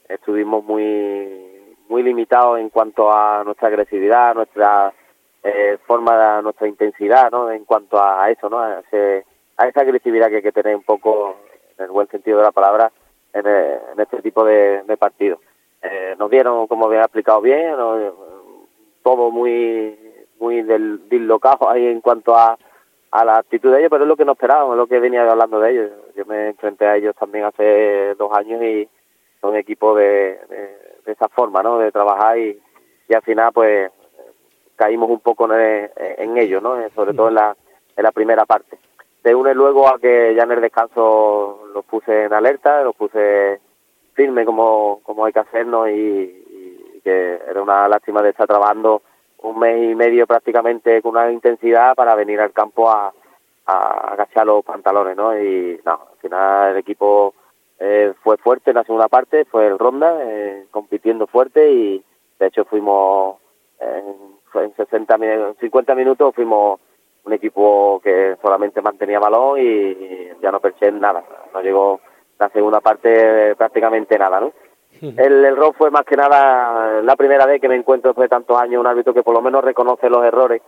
estuvimos 0.09 0.65
muy 0.65 1.51
muy 1.89 2.03
limitados 2.03 2.59
en 2.61 2.71
cuanto 2.71 3.13
a 3.13 3.43
nuestra 3.45 3.69
agresividad, 3.69 4.35
nuestra 4.35 4.93
eh, 5.43 5.77
forma, 5.87 6.37
de, 6.37 6.43
nuestra 6.43 6.67
intensidad, 6.67 7.31
¿no? 7.31 7.51
En 7.51 7.65
cuanto 7.65 8.03
a 8.03 8.31
eso, 8.31 8.49
¿no? 8.49 8.59
A, 8.61 8.81
ese- 8.81 9.25
a 9.57 9.69
esa 9.69 9.81
agresividad 9.81 10.29
que 10.29 10.37
hay 10.37 10.43
que 10.43 10.53
tener 10.53 10.75
un 10.77 10.83
poco, 10.83 11.37
en 11.79 11.85
el 11.85 11.91
buen 11.91 12.09
sentido 12.09 12.39
de 12.39 12.45
la 12.45 12.53
palabra, 12.53 12.91
en, 13.33 13.47
eh, 13.47 13.79
en 13.93 14.01
este 14.01 14.23
tipo 14.23 14.45
de, 14.45 14.83
de 14.83 14.97
partidos. 14.97 15.41
eh, 15.83 16.15
nos 16.19 16.31
dieron, 16.31 16.67
como 16.67 16.87
había 16.87 17.03
explicado 17.03 17.41
bien, 17.41 17.75
todo 19.03 19.31
muy 19.31 19.99
muy 20.41 20.63
del, 20.63 21.09
dislocado 21.09 21.71
ahí 21.71 21.87
en 21.87 22.01
cuanto 22.01 22.37
a, 22.37 22.59
a 23.11 23.25
la 23.25 23.39
actitud 23.39 23.73
de 23.73 23.79
ellos, 23.79 23.91
pero 23.91 24.05
es 24.05 24.09
lo 24.09 24.17
que 24.17 24.25
no 24.25 24.33
esperábamos, 24.33 24.75
es 24.75 24.79
lo 24.79 24.87
que 24.87 24.99
venía 24.99 25.31
hablando 25.31 25.61
de 25.61 25.71
ellos. 25.71 25.91
Yo 26.17 26.25
me 26.27 26.49
enfrenté 26.49 26.87
a 26.87 26.97
ellos 26.97 27.15
también 27.17 27.45
hace 27.45 28.15
dos 28.17 28.33
años 28.37 28.63
y 28.63 28.89
son 29.41 29.57
equipos 29.57 29.97
de, 29.97 30.39
de, 31.05 31.13
esa 31.13 31.29
forma, 31.29 31.63
¿no? 31.63 31.79
De 31.79 31.93
trabajar 31.93 32.39
y, 32.39 32.61
y 33.09 33.15
al 33.15 33.23
final, 33.23 33.53
pues, 33.53 33.91
caímos 34.77 35.09
un 35.11 35.21
poco 35.21 35.53
en, 35.55 35.91
en 35.97 36.39
ellos, 36.39 36.63
¿no? 36.63 36.77
Sobre 36.91 37.15
todo 37.15 37.29
en 37.29 37.35
la, 37.35 37.57
en 37.97 38.03
la 38.03 38.13
primera 38.13 38.45
parte. 38.45 38.79
Se 39.25 39.35
une 39.35 39.55
luego 39.55 39.89
a 39.89 39.99
que 39.99 40.35
ya 40.35 40.43
en 40.43 40.53
el 40.53 40.61
descanso 40.61 41.69
los 41.73 41.83
puse 41.87 42.25
en 42.25 42.35
alerta, 42.35 42.83
los 42.83 42.95
puse 42.95 43.59
firme 44.13 44.45
como, 44.45 45.01
como 45.03 45.25
hay 45.25 45.33
que 45.33 45.39
hacernos 45.39 45.89
y, 45.89 47.01
que 47.03 47.41
era 47.49 47.63
una 47.63 47.89
lástima 47.89 48.21
de 48.21 48.31
estar 48.31 48.47
trabajando 48.47 49.01
un 49.39 49.59
mes 49.59 49.93
y 49.93 49.95
medio 49.95 50.27
prácticamente 50.27 51.01
con 51.01 51.13
una 51.13 51.33
intensidad 51.33 51.95
para 51.95 52.15
venir 52.15 52.39
al 52.39 52.53
campo 52.53 52.91
a, 52.91 53.15
a 53.65 54.13
agachar 54.13 54.47
los 54.47 54.63
pantalones, 54.63 55.17
¿no? 55.17 55.39
Y 55.39 55.81
no, 55.87 55.93
al 55.93 56.19
final 56.21 56.73
el 56.73 56.77
equipo 56.79 57.33
eh, 57.79 58.13
fue 58.23 58.37
fuerte 58.37 58.71
en 58.71 58.77
la 58.77 58.85
segunda 58.85 59.09
parte, 59.09 59.47
fue 59.47 59.67
el 59.69 59.79
Ronda, 59.79 60.19
eh, 60.21 60.67
compitiendo 60.71 61.27
fuerte 61.27 61.71
y 61.71 62.05
de 62.39 62.47
hecho 62.47 62.67
fuimos 62.67 63.37
en, 63.81 64.63
en 64.63 64.77
60, 64.77 65.19
50 65.61 65.95
minutos 65.95 66.35
fuimos 66.35 66.79
un 67.25 67.33
equipo 67.33 68.01
que 68.03 68.37
solamente 68.43 68.83
mantenía 68.83 69.19
balón 69.19 69.59
y, 69.59 70.29
ya 70.41 70.51
no 70.51 70.61
perché 70.61 70.93
nada, 70.93 71.25
no 71.53 71.61
llegó 71.61 72.01
la 72.39 72.49
segunda 72.51 72.81
parte 72.81 73.55
prácticamente 73.57 74.19
nada, 74.19 74.41
¿no? 74.41 74.53
El 75.01 75.45
error 75.45 75.75
fue 75.77 75.91
más 75.91 76.05
que 76.05 76.17
nada 76.17 77.03
la 77.03 77.17
primera 77.17 77.47
vez 77.47 77.61
que 77.61 77.69
me 77.69 77.75
encuentro 77.75 78.11
después 78.11 78.27
de 78.27 78.37
tantos 78.37 78.59
años 78.59 78.81
un 78.81 78.87
árbitro 78.87 79.13
que 79.13 79.23
por 79.23 79.35
lo 79.35 79.43
menos 79.43 79.65
reconoce 79.65 80.09
los 80.09 80.25
errores, 80.25 80.63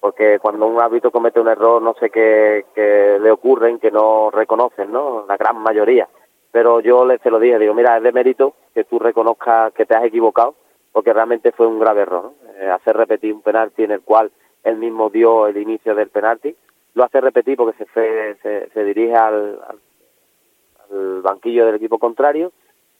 porque 0.00 0.38
cuando 0.38 0.66
un 0.66 0.80
árbitro 0.80 1.10
comete 1.10 1.40
un 1.40 1.48
error 1.48 1.82
no 1.82 1.94
sé 1.94 2.10
qué, 2.10 2.66
qué 2.74 3.18
le 3.20 3.30
ocurren 3.30 3.78
que 3.78 3.90
no 3.90 4.30
reconocen, 4.30 4.92
¿no? 4.92 5.24
La 5.26 5.36
gran 5.36 5.58
mayoría. 5.58 6.08
Pero 6.52 6.80
yo 6.80 7.04
le 7.04 7.18
se 7.18 7.30
lo 7.30 7.38
dije, 7.38 7.58
digo, 7.58 7.74
mira, 7.74 7.96
es 7.96 8.02
de 8.02 8.12
mérito 8.12 8.54
que 8.74 8.84
tú 8.84 8.98
reconozcas 8.98 9.72
que 9.72 9.86
te 9.86 9.96
has 9.96 10.04
equivocado, 10.04 10.54
porque 10.92 11.12
realmente 11.12 11.52
fue 11.52 11.66
un 11.66 11.80
grave 11.80 12.02
error, 12.02 12.24
¿no? 12.24 12.34
Eh, 12.60 12.68
hacer 12.70 12.96
repetir 12.96 13.32
un 13.32 13.42
penalti 13.42 13.84
en 13.84 13.92
el 13.92 14.02
cual 14.02 14.30
él 14.64 14.76
mismo 14.76 15.10
dio 15.10 15.46
el 15.46 15.56
inicio 15.56 15.94
del 15.94 16.08
penalti, 16.08 16.54
lo 16.94 17.04
hace 17.04 17.20
repetir 17.20 17.56
porque 17.56 17.84
se, 17.84 18.34
se, 18.42 18.70
se 18.70 18.84
dirige 18.84 19.14
al, 19.14 19.58
banquillo 21.22 21.64
del 21.64 21.76
equipo 21.76 21.98
contrario 21.98 22.52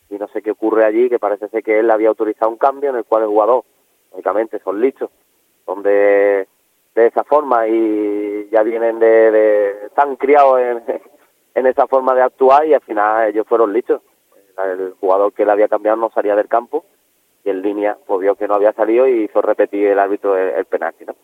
y 0.09 0.16
no 0.16 0.26
sé 0.28 0.40
qué 0.40 0.52
ocurre 0.52 0.85
allí, 0.85 1.11
que 1.11 1.19
parece 1.19 1.49
ser 1.49 1.62
que 1.62 1.78
él 1.78 1.90
había 1.90 2.09
autorizado 2.09 2.50
un 2.50 2.57
cambio 2.57 2.90
en 2.90 2.97
el 2.97 3.04
cual 3.04 3.23
el 3.23 3.28
jugador, 3.28 3.64
lógicamente, 4.12 4.59
son 4.61 4.81
listos, 4.81 5.11
son 5.66 5.83
de, 5.83 6.47
esa 6.95 7.25
forma 7.25 7.69
y 7.69 8.49
ya 8.50 8.62
vienen 8.62 8.99
de, 8.99 9.31
de 9.31 9.87
están 9.87 10.16
criados 10.16 10.61
en, 10.61 10.83
en 11.54 11.66
esa 11.66 11.87
forma 11.87 12.14
de 12.14 12.23
actuar 12.23 12.66
y 12.66 12.75
al 12.75 12.81
final 12.81 13.28
ellos 13.28 13.47
fueron 13.47 13.73
listos. 13.73 14.00
El 14.62 14.95
jugador 15.00 15.33
que 15.33 15.47
le 15.47 15.52
había 15.52 15.69
cambiado 15.69 15.97
no 15.97 16.11
salía 16.11 16.37
del 16.37 16.49
campo 16.49 16.85
y 17.45 17.50
en 17.50 17.62
línea 17.62 17.97
pues 18.07 18.21
vio 18.21 18.35
que 18.37 18.47
no 18.47 18.54
había 18.54 18.73
salido 18.73 19.09
y 19.09 19.25
hizo 19.25 19.40
repetir 19.42 19.88
el 19.88 19.99
árbitro 19.99 20.37
el, 20.37 20.64
penalti, 20.66 21.04
¿no? 21.04 21.14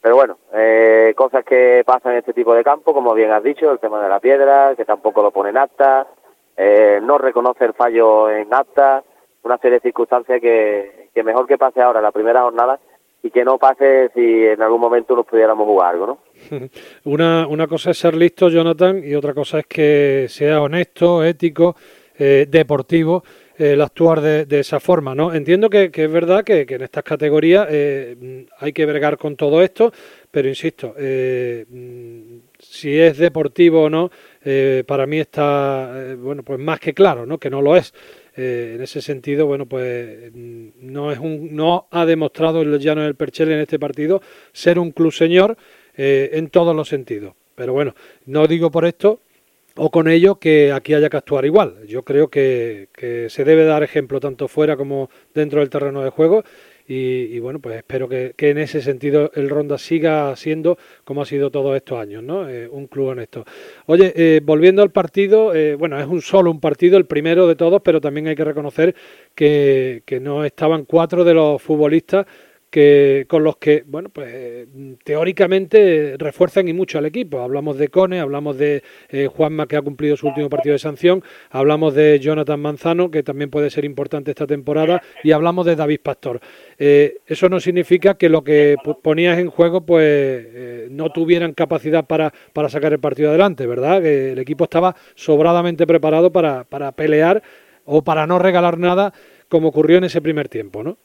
Pero 0.00 0.16
bueno, 0.16 0.38
eh, 0.52 1.14
cosas 1.16 1.44
que 1.44 1.84
pasan 1.86 2.12
en 2.12 2.18
este 2.18 2.32
tipo 2.32 2.54
de 2.54 2.64
campo, 2.64 2.92
como 2.92 3.14
bien 3.14 3.30
has 3.30 3.42
dicho, 3.42 3.70
el 3.70 3.78
tema 3.78 4.02
de 4.02 4.08
la 4.08 4.18
piedra, 4.18 4.74
que 4.76 4.84
tampoco 4.84 5.22
lo 5.22 5.30
ponen 5.30 5.56
acta, 5.56 6.08
eh, 6.56 6.98
no 7.02 7.18
reconoce 7.18 7.64
el 7.64 7.74
fallo 7.74 8.28
en 8.28 8.52
acta, 8.52 9.04
una 9.42 9.58
serie 9.58 9.78
de 9.78 9.82
circunstancias 9.82 10.40
que, 10.40 11.08
que 11.14 11.22
mejor 11.22 11.46
que 11.46 11.56
pase 11.56 11.80
ahora 11.80 12.00
la 12.00 12.10
primera 12.10 12.42
jornada 12.42 12.80
y 13.22 13.30
que 13.30 13.44
no 13.44 13.58
pase 13.58 14.10
si 14.14 14.46
en 14.46 14.60
algún 14.62 14.80
momento 14.80 15.14
nos 15.14 15.26
pudiéramos 15.26 15.66
jugar 15.66 15.94
algo, 15.94 16.06
¿no? 16.06 16.18
Una, 17.04 17.46
una 17.46 17.66
cosa 17.66 17.90
es 17.90 17.98
ser 17.98 18.14
listo, 18.14 18.48
Jonathan, 18.48 19.02
y 19.04 19.14
otra 19.14 19.34
cosa 19.34 19.60
es 19.60 19.66
que 19.66 20.26
sea 20.28 20.60
honesto, 20.62 21.22
ético, 21.22 21.76
eh, 22.18 22.46
deportivo 22.48 23.22
el 23.60 23.82
actuar 23.82 24.22
de, 24.22 24.60
esa 24.60 24.80
forma, 24.80 25.14
¿no? 25.14 25.34
Entiendo 25.34 25.68
que, 25.68 25.90
es 25.92 26.10
verdad 26.10 26.44
que, 26.44 26.66
en 26.66 26.82
estas 26.82 27.04
categorías 27.04 27.66
eh, 27.70 28.46
hay 28.58 28.72
que 28.72 28.86
bregar 28.86 29.18
con 29.18 29.36
todo 29.36 29.62
esto, 29.62 29.92
pero 30.30 30.48
insisto, 30.48 30.94
eh, 30.96 31.66
si 32.58 32.98
es 32.98 33.18
deportivo 33.18 33.82
o 33.82 33.90
no, 33.90 34.10
eh, 34.42 34.82
para 34.86 35.06
mí 35.06 35.18
está, 35.18 36.14
bueno, 36.18 36.42
pues 36.42 36.58
más 36.58 36.80
que 36.80 36.94
claro, 36.94 37.26
¿no? 37.26 37.36
Que 37.36 37.50
no 37.50 37.60
lo 37.60 37.76
es. 37.76 37.92
En 38.34 38.80
ese 38.80 39.02
sentido, 39.02 39.44
bueno, 39.44 39.66
pues 39.66 40.32
no 40.34 41.12
es 41.12 41.18
un, 41.18 41.54
no 41.54 41.88
ha 41.90 42.06
demostrado 42.06 42.62
el 42.62 42.78
llano 42.78 43.02
del 43.02 43.14
Perchel 43.14 43.50
en 43.50 43.60
este 43.60 43.78
partido 43.78 44.22
ser 44.52 44.78
un 44.78 44.92
club 44.92 45.12
señor 45.12 45.58
en 45.94 46.48
todos 46.48 46.74
los 46.74 46.88
sentidos. 46.88 47.34
Pero 47.54 47.74
bueno, 47.74 47.94
no 48.24 48.46
digo 48.46 48.70
por 48.70 48.86
esto 48.86 49.20
o 49.82 49.90
con 49.90 50.08
ello 50.08 50.34
que 50.34 50.72
aquí 50.72 50.92
haya 50.92 51.08
que 51.08 51.16
actuar 51.16 51.46
igual. 51.46 51.86
Yo 51.86 52.02
creo 52.02 52.28
que, 52.28 52.88
se 53.30 53.44
debe 53.44 53.64
dar 53.64 53.82
ejemplo 53.82 54.20
tanto 54.20 54.46
fuera 54.46 54.76
como 54.76 55.08
dentro 55.32 55.60
del 55.60 55.70
terreno 55.70 56.04
de 56.04 56.10
juego 56.10 56.44
y, 56.86 57.38
bueno, 57.38 57.60
pues 57.60 57.76
espero 57.76 58.06
que, 58.06 58.34
en 58.36 58.58
ese 58.58 58.82
sentido 58.82 59.30
el 59.34 59.48
Ronda 59.48 59.78
siga 59.78 60.36
siendo 60.36 60.76
como 61.04 61.22
ha 61.22 61.24
sido 61.24 61.50
todos 61.50 61.74
estos 61.76 61.98
años, 61.98 62.22
¿no? 62.22 62.46
Eh, 62.46 62.68
un 62.68 62.88
club 62.88 63.08
honesto. 63.08 63.46
Oye, 63.86 64.12
eh, 64.16 64.40
volviendo 64.44 64.82
al 64.82 64.90
partido, 64.90 65.54
eh, 65.54 65.76
bueno, 65.76 65.98
es 65.98 66.06
un 66.06 66.20
solo 66.20 66.50
un 66.50 66.60
partido, 66.60 66.98
el 66.98 67.06
primero 67.06 67.46
de 67.46 67.54
todos, 67.54 67.80
pero 67.82 68.02
también 68.02 68.26
hay 68.26 68.36
que 68.36 68.44
reconocer 68.44 68.94
que 69.34 70.20
no 70.20 70.44
estaban 70.44 70.84
cuatro 70.84 71.24
de 71.24 71.32
los 71.32 71.62
futbolistas 71.62 72.26
que 72.70 73.26
con 73.28 73.42
los 73.42 73.56
que, 73.56 73.82
bueno, 73.86 74.08
pues 74.08 74.68
teóricamente 75.02 76.14
refuerzan 76.16 76.68
y 76.68 76.72
mucho 76.72 76.98
al 76.98 77.06
equipo. 77.06 77.40
Hablamos 77.40 77.76
de 77.78 77.88
Cone, 77.88 78.20
hablamos 78.20 78.56
de 78.56 78.82
eh, 79.08 79.26
Juanma 79.26 79.66
que 79.66 79.76
ha 79.76 79.82
cumplido 79.82 80.16
su 80.16 80.28
último 80.28 80.48
partido 80.48 80.74
de 80.74 80.78
sanción, 80.78 81.22
hablamos 81.50 81.94
de 81.94 82.20
Jonathan 82.20 82.60
Manzano 82.60 83.10
que 83.10 83.22
también 83.22 83.50
puede 83.50 83.70
ser 83.70 83.84
importante 83.84 84.30
esta 84.30 84.46
temporada 84.46 85.02
y 85.24 85.32
hablamos 85.32 85.66
de 85.66 85.74
David 85.74 86.00
Pastor. 86.02 86.40
Eh, 86.78 87.18
eso 87.26 87.48
no 87.48 87.58
significa 87.58 88.14
que 88.14 88.28
lo 88.28 88.44
que 88.44 88.76
ponías 89.02 89.38
en 89.38 89.50
juego 89.50 89.80
pues 89.84 90.06
eh, 90.06 90.88
no 90.90 91.10
tuvieran 91.10 91.52
capacidad 91.54 92.06
para, 92.06 92.32
para 92.52 92.68
sacar 92.68 92.92
el 92.92 93.00
partido 93.00 93.30
adelante, 93.30 93.66
¿verdad? 93.66 94.00
Que 94.00 94.32
el 94.32 94.38
equipo 94.38 94.64
estaba 94.64 94.94
sobradamente 95.16 95.86
preparado 95.86 96.30
para, 96.30 96.64
para 96.64 96.92
pelear 96.92 97.42
o 97.84 98.02
para 98.02 98.26
no 98.26 98.38
regalar 98.38 98.78
nada 98.78 99.12
como 99.48 99.68
ocurrió 99.68 99.98
en 99.98 100.04
ese 100.04 100.20
primer 100.20 100.48
tiempo, 100.48 100.84
¿no? 100.84 100.96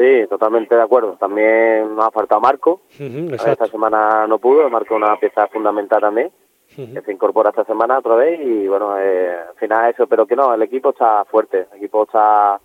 Sí, 0.00 0.26
totalmente 0.30 0.74
de 0.74 0.80
acuerdo. 0.80 1.18
También 1.20 1.94
nos 1.94 2.06
ha 2.06 2.10
faltado 2.10 2.40
Marco. 2.40 2.80
Uh 2.98 3.02
-huh, 3.02 3.34
esta 3.34 3.66
semana 3.66 4.26
no 4.26 4.38
pudo, 4.38 4.70
Marco 4.70 4.94
una 4.96 5.14
pieza 5.16 5.46
fundamental 5.48 6.00
también, 6.00 6.28
uh 6.28 6.80
-huh. 6.80 6.94
que 6.94 7.02
se 7.02 7.12
incorpora 7.12 7.50
esta 7.50 7.66
semana 7.66 7.98
otra 7.98 8.14
vez 8.14 8.40
y 8.40 8.66
bueno, 8.66 8.98
eh, 8.98 9.36
al 9.50 9.56
final 9.56 9.90
eso, 9.90 10.06
pero 10.06 10.24
que 10.24 10.36
no, 10.36 10.54
el 10.54 10.62
equipo 10.62 10.88
está 10.88 11.26
fuerte, 11.26 11.66
el 11.70 11.76
equipo 11.76 12.04
está 12.04 12.58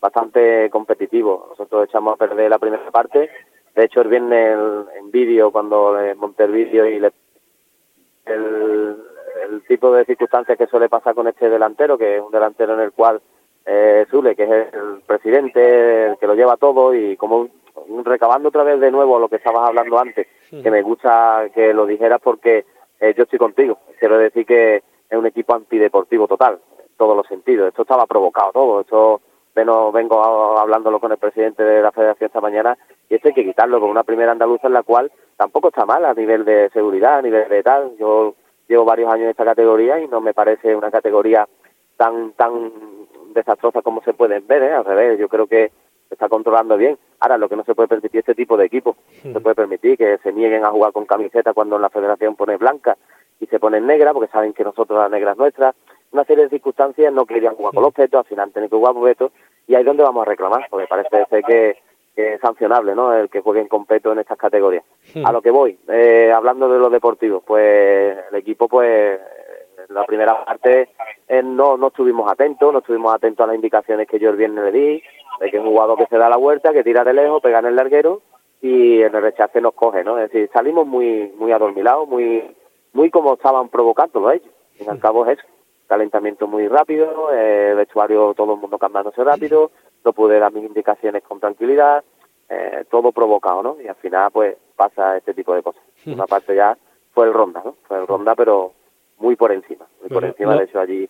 bastante 0.00 0.68
competitivo. 0.70 1.46
Nosotros 1.50 1.84
echamos 1.84 2.14
a 2.14 2.16
perder 2.16 2.50
la 2.50 2.58
primera 2.58 2.90
parte. 2.90 3.30
De 3.76 3.84
hecho, 3.84 4.00
el 4.00 4.08
viernes 4.08 4.58
en 4.98 5.12
vídeo, 5.12 5.52
cuando 5.52 5.94
le 5.96 6.16
monté 6.16 6.42
el 6.42 6.52
vídeo 6.52 6.86
y 6.86 6.98
le, 6.98 7.12
el, 8.24 8.96
el 9.44 9.62
tipo 9.68 9.92
de 9.92 10.04
circunstancias 10.06 10.58
que 10.58 10.66
suele 10.66 10.88
pasar 10.88 11.14
con 11.14 11.28
este 11.28 11.48
delantero, 11.48 11.96
que 11.96 12.16
es 12.16 12.20
un 12.20 12.32
delantero 12.32 12.74
en 12.74 12.80
el 12.80 12.90
cual 12.90 13.20
eh, 13.66 14.06
Zule, 14.10 14.34
que 14.34 14.44
es 14.44 14.50
el 14.50 15.02
presidente, 15.06 16.06
el 16.06 16.18
que 16.18 16.26
lo 16.26 16.34
lleva 16.34 16.56
todo 16.56 16.94
y 16.94 17.16
como 17.16 17.48
recabando 18.04 18.48
otra 18.48 18.64
vez 18.64 18.80
de 18.80 18.90
nuevo 18.90 19.18
lo 19.18 19.28
que 19.28 19.36
estabas 19.36 19.68
hablando 19.68 19.98
antes, 19.98 20.26
que 20.50 20.70
me 20.70 20.82
gusta 20.82 21.48
que 21.54 21.72
lo 21.72 21.86
dijeras 21.86 22.20
porque 22.22 22.64
eh, 23.00 23.14
yo 23.16 23.24
estoy 23.24 23.38
contigo. 23.38 23.78
Quiero 23.98 24.18
decir 24.18 24.46
que 24.46 24.82
es 25.08 25.18
un 25.18 25.26
equipo 25.26 25.54
antideportivo 25.54 26.28
total, 26.28 26.60
en 26.78 26.96
todos 26.96 27.16
los 27.16 27.26
sentidos. 27.26 27.68
Esto 27.68 27.82
estaba 27.82 28.06
provocado 28.06 28.52
todo. 28.52 28.80
Esto 28.80 29.20
vengo, 29.54 29.92
vengo 29.92 30.58
hablándolo 30.58 31.00
con 31.00 31.12
el 31.12 31.18
presidente 31.18 31.62
de 31.62 31.82
la 31.82 31.92
federación 31.92 32.26
esta 32.26 32.40
mañana 32.40 32.76
y 33.08 33.14
esto 33.14 33.28
hay 33.28 33.34
que 33.34 33.44
quitarlo 33.44 33.80
con 33.80 33.90
una 33.90 34.04
primera 34.04 34.32
andaluza 34.32 34.68
en 34.68 34.74
la 34.74 34.82
cual 34.82 35.10
tampoco 35.36 35.68
está 35.68 35.84
mal 35.84 36.04
a 36.04 36.14
nivel 36.14 36.44
de 36.44 36.70
seguridad, 36.70 37.18
a 37.18 37.22
nivel 37.22 37.48
de 37.48 37.62
tal. 37.62 37.96
Yo 37.98 38.34
llevo 38.68 38.84
varios 38.84 39.10
años 39.10 39.24
en 39.24 39.30
esta 39.30 39.44
categoría 39.44 40.00
y 40.00 40.08
no 40.08 40.20
me 40.20 40.34
parece 40.34 40.74
una 40.76 40.90
categoría 40.90 41.48
tan 41.96 42.32
tan 42.32 42.99
desastrosa 43.32 43.82
como 43.82 44.02
se 44.02 44.14
pueden 44.14 44.46
ver, 44.46 44.62
¿eh? 44.62 44.72
al 44.72 44.84
revés, 44.84 45.18
yo 45.18 45.28
creo 45.28 45.46
que 45.46 45.70
se 46.08 46.14
está 46.14 46.28
controlando 46.28 46.76
bien. 46.76 46.98
Ahora, 47.20 47.38
lo 47.38 47.48
que 47.48 47.56
no 47.56 47.64
se 47.64 47.74
puede 47.74 47.88
permitir 47.88 48.20
este 48.20 48.34
tipo 48.34 48.56
de 48.56 48.66
equipos, 48.66 48.96
no 49.24 49.34
se 49.34 49.40
puede 49.40 49.54
permitir 49.54 49.96
que 49.96 50.18
se 50.18 50.32
nieguen 50.32 50.64
a 50.64 50.70
jugar 50.70 50.92
con 50.92 51.06
camiseta 51.06 51.52
cuando 51.52 51.78
la 51.78 51.90
federación 51.90 52.34
pone 52.34 52.56
blanca 52.56 52.96
y 53.38 53.46
se 53.46 53.58
pone 53.58 53.80
negra, 53.80 54.12
porque 54.12 54.30
saben 54.30 54.52
que 54.52 54.64
nosotros 54.64 54.98
la 54.98 55.08
negra 55.08 55.32
es 55.32 55.38
nuestra. 55.38 55.74
Una 56.12 56.24
serie 56.24 56.44
de 56.44 56.50
circunstancias 56.50 57.12
no 57.12 57.26
querían 57.26 57.54
jugar 57.54 57.72
con 57.72 57.84
los 57.84 57.94
petos, 57.94 58.18
al 58.18 58.26
final 58.26 58.52
tienen 58.52 58.68
que 58.68 58.76
jugar 58.76 58.94
con 58.94 59.04
petos, 59.04 59.32
y 59.66 59.74
ahí 59.74 59.80
es 59.80 59.86
donde 59.86 60.02
vamos 60.02 60.22
a 60.22 60.30
reclamar, 60.30 60.66
porque 60.68 60.88
parece 60.88 61.24
ser 61.30 61.44
que, 61.44 61.76
que 62.16 62.34
es 62.34 62.40
sancionable, 62.40 62.94
¿no? 62.96 63.14
El 63.14 63.30
que 63.30 63.40
jueguen 63.40 63.68
con 63.68 63.86
peto 63.86 64.10
en 64.10 64.18
estas 64.18 64.36
categorías. 64.36 64.84
A 65.24 65.30
lo 65.30 65.40
que 65.40 65.50
voy, 65.50 65.78
eh, 65.88 66.32
hablando 66.34 66.68
de 66.68 66.78
los 66.78 66.90
deportivos, 66.90 67.42
pues 67.46 68.18
el 68.30 68.36
equipo, 68.36 68.66
pues, 68.66 69.20
la 69.90 70.04
primera 70.04 70.44
parte 70.44 70.90
eh, 71.28 71.42
no, 71.42 71.76
no 71.76 71.88
estuvimos 71.88 72.30
atentos, 72.30 72.72
no 72.72 72.78
estuvimos 72.78 73.14
atentos 73.14 73.44
a 73.44 73.48
las 73.48 73.56
indicaciones 73.56 74.08
que 74.08 74.18
yo 74.18 74.30
el 74.30 74.36
viernes 74.36 74.64
le 74.64 74.72
di, 74.72 75.02
de 75.40 75.50
que 75.50 75.56
es 75.56 75.62
un 75.62 75.70
jugador 75.70 75.98
que 75.98 76.06
se 76.06 76.18
da 76.18 76.28
la 76.28 76.36
vuelta, 76.36 76.72
que 76.72 76.84
tira 76.84 77.04
de 77.04 77.14
lejos, 77.14 77.42
pega 77.42 77.58
en 77.58 77.66
el 77.66 77.76
larguero 77.76 78.22
y 78.62 79.02
en 79.02 79.14
el 79.14 79.22
rechace 79.22 79.60
nos 79.60 79.74
coge, 79.74 80.04
¿no? 80.04 80.18
Es 80.18 80.30
decir, 80.30 80.50
salimos 80.52 80.86
muy 80.86 81.32
muy 81.36 81.52
adormilados, 81.52 82.08
muy 82.08 82.56
muy 82.92 83.10
como 83.10 83.34
estaban 83.34 83.68
provocando 83.68 84.30
ellos. 84.30 84.50
En 84.78 84.90
al 84.90 84.98
cabo 84.98 85.26
es 85.26 85.38
eso, 85.38 85.46
calentamiento 85.86 86.46
muy 86.46 86.68
rápido, 86.68 87.32
eh, 87.32 87.74
vestuario 87.76 88.32
todo 88.34 88.54
el 88.54 88.60
mundo 88.60 88.78
cambiándose 88.78 89.22
rápido, 89.24 89.70
no 90.04 90.12
pude 90.12 90.38
dar 90.38 90.52
mis 90.52 90.64
indicaciones 90.64 91.22
con 91.22 91.40
tranquilidad, 91.40 92.04
eh, 92.48 92.84
todo 92.90 93.12
provocado, 93.12 93.62
¿no? 93.62 93.76
Y 93.80 93.88
al 93.88 93.96
final 93.96 94.30
pues 94.32 94.56
pasa 94.76 95.16
este 95.16 95.34
tipo 95.34 95.54
de 95.54 95.62
cosas. 95.62 95.82
Una 96.06 96.26
parte 96.26 96.54
ya 96.54 96.76
fue 97.12 97.26
el 97.26 97.34
ronda, 97.34 97.62
¿no? 97.64 97.76
Fue 97.86 97.98
el 97.98 98.06
ronda, 98.06 98.34
pero 98.34 98.72
muy 99.20 99.36
por 99.36 99.52
encima, 99.52 99.86
muy 100.00 100.08
por 100.08 100.24
encima. 100.24 100.56
De 100.56 100.64
hecho 100.64 100.80
allí 100.80 101.08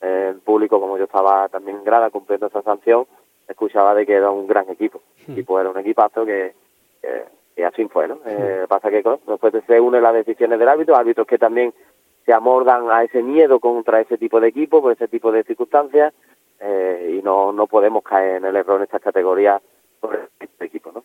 eh, 0.00 0.28
el 0.30 0.40
público, 0.40 0.80
como 0.80 0.96
yo 0.96 1.04
estaba 1.04 1.48
también 1.48 1.78
en 1.78 1.84
grada 1.84 2.10
cumpliendo 2.10 2.46
esa 2.46 2.62
sanción, 2.62 3.06
escuchaba 3.48 3.94
de 3.94 4.06
que 4.06 4.12
era 4.12 4.30
un 4.30 4.46
gran 4.46 4.68
equipo. 4.70 5.02
El 5.26 5.34
equipo 5.34 5.58
era 5.60 5.70
un 5.70 5.78
equipazo 5.78 6.24
que, 6.24 6.54
que, 7.54 7.64
así 7.64 7.84
fue, 7.86 8.06
¿no? 8.06 8.20
Eh, 8.26 8.66
pasa 8.68 8.90
que 8.90 9.02
después 9.26 9.54
se 9.66 9.80
unen 9.80 10.02
las 10.02 10.14
decisiones 10.14 10.58
del 10.58 10.68
árbitro, 10.68 10.96
árbitros 10.96 11.26
que 11.26 11.38
también 11.38 11.72
se 12.24 12.32
amordan 12.32 12.90
a 12.90 13.04
ese 13.04 13.22
miedo 13.22 13.60
contra 13.60 14.00
ese 14.00 14.18
tipo 14.18 14.40
de 14.40 14.48
equipo, 14.48 14.82
por 14.82 14.92
ese 14.92 15.08
tipo 15.08 15.32
de 15.32 15.44
circunstancias, 15.44 16.12
eh, 16.60 17.18
y 17.18 17.22
no, 17.22 17.52
no 17.52 17.66
podemos 17.66 18.02
caer 18.02 18.36
en 18.36 18.46
el 18.46 18.56
error 18.56 18.78
en 18.78 18.84
estas 18.84 19.00
categorías 19.00 19.62
por 20.00 20.28
este 20.38 20.64
equipo, 20.64 20.92
¿no? 20.92 21.04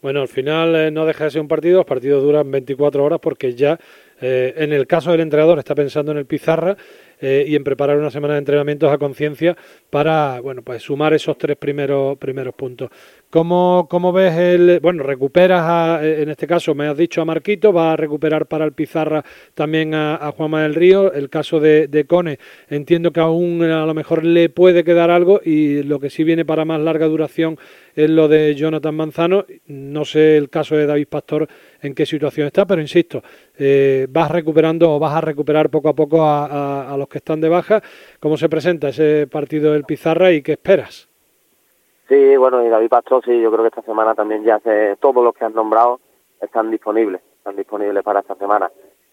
Bueno, 0.00 0.20
al 0.20 0.28
final 0.28 0.76
eh, 0.76 0.90
no 0.92 1.06
deja 1.06 1.24
de 1.24 1.30
ser 1.30 1.40
un 1.40 1.48
partido, 1.48 1.78
los 1.78 1.86
partidos 1.86 2.22
duran 2.22 2.50
24 2.50 3.04
horas 3.04 3.18
porque 3.18 3.54
ya 3.54 3.78
eh, 4.20 4.54
en 4.56 4.72
el 4.72 4.86
caso 4.86 5.12
del 5.12 5.20
entrenador 5.20 5.58
está 5.58 5.74
pensando 5.74 6.12
en 6.12 6.18
el 6.18 6.26
pizarra 6.26 6.76
eh, 7.20 7.44
y 7.48 7.56
en 7.56 7.64
preparar 7.64 7.96
una 7.96 8.10
semana 8.10 8.34
de 8.34 8.38
entrenamientos 8.38 8.92
a 8.92 8.96
conciencia 8.96 9.56
para 9.90 10.40
bueno 10.40 10.62
pues 10.62 10.82
sumar 10.82 11.12
esos 11.14 11.36
tres 11.36 11.56
primeros 11.56 12.16
primeros 12.16 12.54
puntos. 12.54 12.90
¿Cómo, 13.30 13.88
¿Cómo, 13.90 14.12
ves 14.12 14.36
el 14.38 14.78
bueno 14.80 15.02
recuperas 15.02 15.62
a, 15.64 16.00
eh, 16.02 16.22
en 16.22 16.30
este 16.30 16.46
caso 16.46 16.74
me 16.76 16.86
has 16.86 16.96
dicho 16.96 17.20
a 17.20 17.24
Marquito 17.24 17.72
va 17.72 17.92
a 17.92 17.96
recuperar 17.96 18.46
para 18.46 18.64
el 18.64 18.72
Pizarra 18.72 19.24
también 19.54 19.94
a, 19.94 20.14
a 20.14 20.30
Juanma 20.30 20.62
del 20.62 20.76
Río 20.76 21.12
el 21.12 21.28
caso 21.28 21.58
de, 21.58 21.88
de, 21.88 22.04
Cone 22.04 22.38
entiendo 22.70 23.12
que 23.12 23.20
aún 23.20 23.62
a 23.62 23.84
lo 23.84 23.94
mejor 23.94 24.24
le 24.24 24.48
puede 24.48 24.84
quedar 24.84 25.10
algo 25.10 25.40
y 25.44 25.82
lo 25.82 25.98
que 25.98 26.10
sí 26.10 26.22
viene 26.22 26.44
para 26.44 26.64
más 26.64 26.80
larga 26.80 27.06
duración 27.06 27.58
es 27.96 28.08
lo 28.10 28.28
de 28.28 28.54
Jonathan 28.54 28.94
Manzano 28.94 29.44
no 29.66 30.04
sé 30.04 30.36
el 30.36 30.50
caso 30.50 30.76
de 30.76 30.86
David 30.86 31.08
Pastor 31.08 31.48
en 31.80 31.94
qué 31.94 32.06
situación 32.06 32.46
está 32.46 32.66
pero 32.66 32.80
insisto 32.80 33.22
eh, 33.58 34.06
vas 34.10 34.30
recuperando 34.30 34.92
o 34.92 34.98
vas 34.98 35.14
a 35.14 35.20
recuperar 35.20 35.70
poco 35.70 35.88
a 35.88 35.94
poco 35.94 36.22
a, 36.22 36.92
a 36.92 36.96
los 36.96 37.08
que 37.08 37.18
están 37.18 37.40
de 37.40 37.48
baja. 37.48 37.82
¿Cómo 38.20 38.36
se 38.36 38.48
presenta 38.48 38.88
ese 38.88 39.26
partido 39.26 39.72
del 39.72 39.84
Pizarra 39.84 40.32
y 40.32 40.42
qué 40.42 40.52
esperas? 40.52 41.08
Sí, 42.08 42.36
bueno, 42.36 42.64
y 42.64 42.68
David 42.68 42.88
Pastor, 42.88 43.22
sí, 43.24 43.38
yo 43.38 43.50
creo 43.50 43.62
que 43.62 43.68
esta 43.68 43.82
semana 43.82 44.14
también 44.14 44.42
ya 44.42 44.58
se, 44.60 44.96
todos 44.96 45.22
los 45.22 45.34
que 45.34 45.44
han 45.44 45.54
nombrado 45.54 46.00
están 46.40 46.70
disponibles, 46.70 47.20
están 47.36 47.54
disponibles 47.54 48.02
para 48.02 48.20
esta 48.20 48.34
semana. 48.36 48.70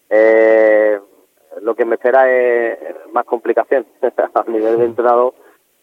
Eh, 0.08 0.98
lo 1.60 1.74
que 1.74 1.84
me 1.84 1.96
espera 1.96 2.30
es 2.30 2.78
más 3.12 3.26
complicación 3.26 3.86
a 4.34 4.50
nivel 4.50 4.78
de 4.78 4.84
entrenador 4.86 5.34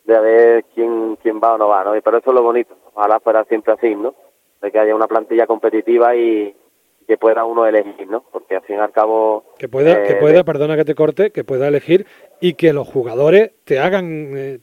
de 0.06 0.20
ver 0.20 0.66
quién 0.74 1.18
quién 1.22 1.40
va 1.40 1.54
o 1.54 1.58
no 1.58 1.68
va, 1.68 1.84
¿no? 1.84 1.92
Pero 2.02 2.18
eso 2.18 2.30
es 2.32 2.36
lo 2.36 2.42
bonito, 2.42 2.76
ojalá 2.94 3.20
fuera 3.20 3.44
siempre 3.46 3.74
así, 3.74 3.96
¿no? 3.96 4.16
De 4.62 4.72
que 4.72 4.80
haya 4.80 4.96
una 4.96 5.08
plantilla 5.08 5.46
competitiva 5.46 6.16
y, 6.16 6.56
que 7.04 7.18
pueda 7.18 7.46
uno 7.46 7.66
elegir, 7.66 8.08
¿no? 8.08 8.24
Porque 8.32 8.56
al 8.56 8.62
fin 8.64 8.78
y 8.78 8.80
al 8.80 8.92
cabo... 8.92 9.46
Que 9.58 9.68
pueda, 9.68 10.04
que 10.04 10.14
eh, 10.14 10.16
pueda, 10.16 10.44
perdona 10.44 10.76
que 10.76 10.86
te 10.86 10.96
corte, 10.96 11.32
que 11.32 11.44
pueda 11.44 11.68
elegir 11.68 12.06
y 12.42 12.54
que 12.54 12.74
los 12.74 12.88
jugadores 12.88 13.52
te 13.64 13.80
hagan 13.80 14.34
eh, 14.36 14.60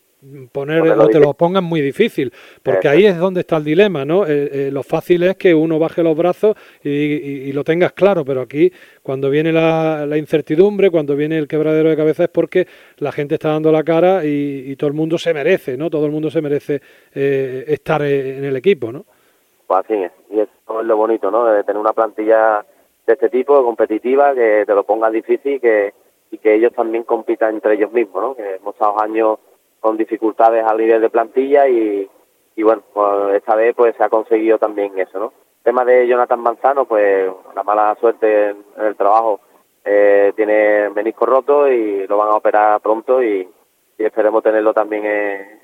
poner 0.53 0.83
o 0.83 1.09
te 1.09 1.19
lo 1.19 1.35
pongan 1.35 1.65
muy 1.65 1.81
difícil, 1.81 2.33
porque 2.63 2.89
ahí 2.89 3.07
es 3.07 3.17
donde 3.17 3.41
está 3.41 3.57
el 3.57 3.65
dilema, 3.65 4.05
¿no? 4.05 4.27
Eh, 4.27 4.71
lo 4.71 4.83
fácil 4.83 5.23
es 5.23 5.37
que 5.37 5.55
uno 5.55 5.79
baje 5.79 6.03
los 6.03 6.17
brazos 6.17 6.57
y, 6.85 7.51
lo 7.53 7.65
tengas 7.65 7.93
claro, 7.93 8.25
pero 8.25 8.43
aquí 8.43 8.71
cuando 9.03 9.31
viene 9.31 9.51
la, 9.51 10.17
incertidumbre, 10.19 10.91
cuando 10.91 11.17
viene 11.17 11.39
el 11.39 11.49
quebradero 11.49 11.89
de 11.89 11.97
cabeza 11.97 12.25
es 12.25 12.31
porque 12.31 12.67
la 12.99 13.13
gente 13.13 13.37
está 13.37 13.49
dando 13.49 13.73
la 13.73 13.83
cara 13.83 14.25
y, 14.25 14.65
y 14.67 14.77
todo 14.77 14.89
el 14.89 14.95
mundo 14.95 15.17
se 15.17 15.33
merece, 15.33 15.77
¿no? 15.77 15.89
Todo 15.89 16.05
el 16.05 16.13
mundo 16.13 16.31
se 16.31 16.43
merece 16.43 16.83
estar 17.13 18.03
en 18.03 18.45
el 18.45 18.57
equipo, 18.57 18.93
¿no? 18.93 19.07
Pues 19.71 19.85
así 19.85 19.95
es. 20.03 20.11
Y 20.31 20.41
eso 20.41 20.81
es 20.81 20.85
lo 20.85 20.97
bonito, 20.97 21.31
¿no? 21.31 21.45
De 21.45 21.63
tener 21.63 21.81
una 21.81 21.93
plantilla 21.93 22.67
de 23.07 23.13
este 23.13 23.29
tipo, 23.29 23.63
competitiva, 23.63 24.35
que 24.35 24.65
te 24.67 24.75
lo 24.75 24.83
ponga 24.83 25.11
difícil 25.11 25.53
y 25.53 25.61
que, 25.61 25.95
y 26.33 26.39
que 26.39 26.55
ellos 26.55 26.73
también 26.75 27.05
compitan 27.05 27.55
entre 27.55 27.75
ellos 27.75 27.93
mismos, 27.93 28.21
¿no? 28.21 28.35
Que 28.35 28.57
hemos 28.57 28.75
estado 28.75 29.01
años 29.01 29.39
con 29.79 29.97
dificultades 29.97 30.65
al 30.65 30.77
nivel 30.77 31.01
de 31.01 31.09
plantilla 31.09 31.69
y, 31.69 32.11
y 32.57 32.63
bueno, 32.65 32.83
pues 32.93 33.37
esta 33.37 33.55
vez 33.55 33.73
pues 33.77 33.95
se 33.95 34.03
ha 34.03 34.09
conseguido 34.09 34.59
también 34.59 34.99
eso, 34.99 35.21
¿no? 35.21 35.27
El 35.59 35.63
tema 35.63 35.85
de 35.85 36.05
Jonathan 36.09 36.41
Manzano, 36.41 36.87
pues 36.87 37.31
la 37.55 37.63
mala 37.63 37.97
suerte 38.01 38.49
en, 38.49 38.65
el 38.77 38.97
trabajo, 38.97 39.39
eh, 39.85 40.33
tiene 40.35 40.91
menisco 40.91 41.27
roto 41.27 41.69
y 41.69 42.09
lo 42.09 42.17
van 42.17 42.31
a 42.31 42.35
operar 42.35 42.81
pronto 42.81 43.23
y, 43.23 43.49
esperemos 43.99 44.43
tenerlo 44.43 44.75
también 44.75 45.61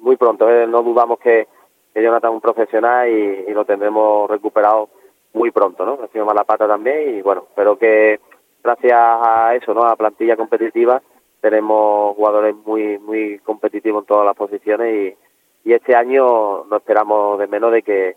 muy 0.00 0.16
pronto. 0.16 0.50
¿eh? 0.50 0.66
No 0.66 0.82
dudamos 0.82 1.20
que 1.20 1.46
que 1.94 2.02
Jonathan 2.02 2.30
es 2.30 2.34
un 2.34 2.40
profesional 2.40 3.08
y, 3.08 3.52
lo 3.52 3.64
tendremos 3.64 4.30
recuperado 4.30 4.88
muy 5.32 5.50
pronto, 5.50 5.84
¿no? 5.84 5.98
Ha 6.02 6.08
sido 6.08 6.24
mala 6.24 6.44
pata 6.44 6.66
también 6.66 7.18
y 7.18 7.22
bueno, 7.22 7.44
espero 7.48 7.78
que 7.78 8.20
gracias 8.62 8.94
a 8.94 9.54
eso, 9.54 9.74
¿no? 9.74 9.82
A 9.84 9.96
plantilla 9.96 10.36
competitiva 10.36 11.02
tenemos 11.40 12.16
jugadores 12.16 12.54
muy 12.64 12.98
muy 12.98 13.38
competitivos 13.40 14.02
en 14.02 14.06
todas 14.06 14.26
las 14.26 14.36
posiciones 14.36 15.16
y, 15.64 15.68
y 15.68 15.72
este 15.72 15.94
año 15.94 16.64
no 16.64 16.76
esperamos 16.76 17.38
de 17.38 17.46
menos 17.46 17.72
de 17.72 17.82
que 17.82 18.16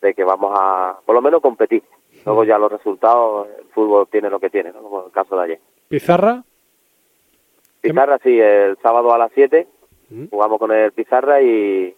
de 0.00 0.14
que 0.14 0.24
vamos 0.24 0.52
a 0.58 0.98
por 1.04 1.14
lo 1.14 1.22
menos 1.22 1.40
competir. 1.40 1.82
Luego 2.24 2.44
ya 2.44 2.58
los 2.58 2.72
resultados, 2.72 3.46
el 3.58 3.66
fútbol 3.66 4.08
tiene 4.10 4.30
lo 4.30 4.40
que 4.40 4.50
tiene, 4.50 4.72
¿no? 4.72 4.82
Como 4.82 5.06
el 5.06 5.12
caso 5.12 5.36
de 5.36 5.44
ayer. 5.44 5.60
¿Pizarra? 5.88 6.42
Pizarra 7.80 8.18
sí, 8.22 8.40
el 8.40 8.76
sábado 8.78 9.12
a 9.12 9.18
las 9.18 9.30
7 9.32 9.66
mm. 10.10 10.26
jugamos 10.30 10.58
con 10.58 10.72
el 10.72 10.92
Pizarra 10.92 11.40
y 11.40 11.94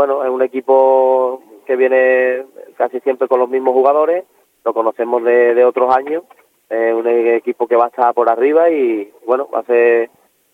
bueno, 0.00 0.24
es 0.24 0.30
un 0.30 0.40
equipo 0.40 1.42
que 1.66 1.76
viene 1.76 2.46
casi 2.78 3.00
siempre 3.00 3.28
con 3.28 3.38
los 3.38 3.50
mismos 3.50 3.74
jugadores, 3.74 4.24
lo 4.64 4.72
conocemos 4.72 5.22
de, 5.24 5.62
otros 5.62 5.94
años, 5.94 6.22
es 6.70 6.94
un 6.94 7.06
equipo 7.06 7.66
que 7.66 7.76
va 7.76 7.84
a 7.84 7.88
estar 7.88 8.14
por 8.14 8.30
arriba 8.30 8.70
y 8.70 9.12
bueno, 9.26 9.46
va 9.54 9.58
a 9.58 9.64
ser 9.64 10.08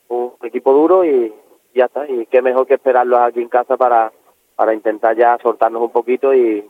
un 0.08 0.32
equipo 0.42 0.72
duro 0.72 1.04
y 1.04 1.32
ya 1.76 1.84
está, 1.84 2.10
y 2.10 2.26
qué 2.26 2.42
mejor 2.42 2.66
que 2.66 2.74
esperarlos 2.74 3.20
aquí 3.20 3.40
en 3.40 3.48
casa 3.48 3.76
para, 3.76 4.10
para 4.56 4.74
intentar 4.74 5.16
ya 5.16 5.38
soltarnos 5.40 5.80
un 5.80 5.90
poquito 5.90 6.34
y, 6.34 6.68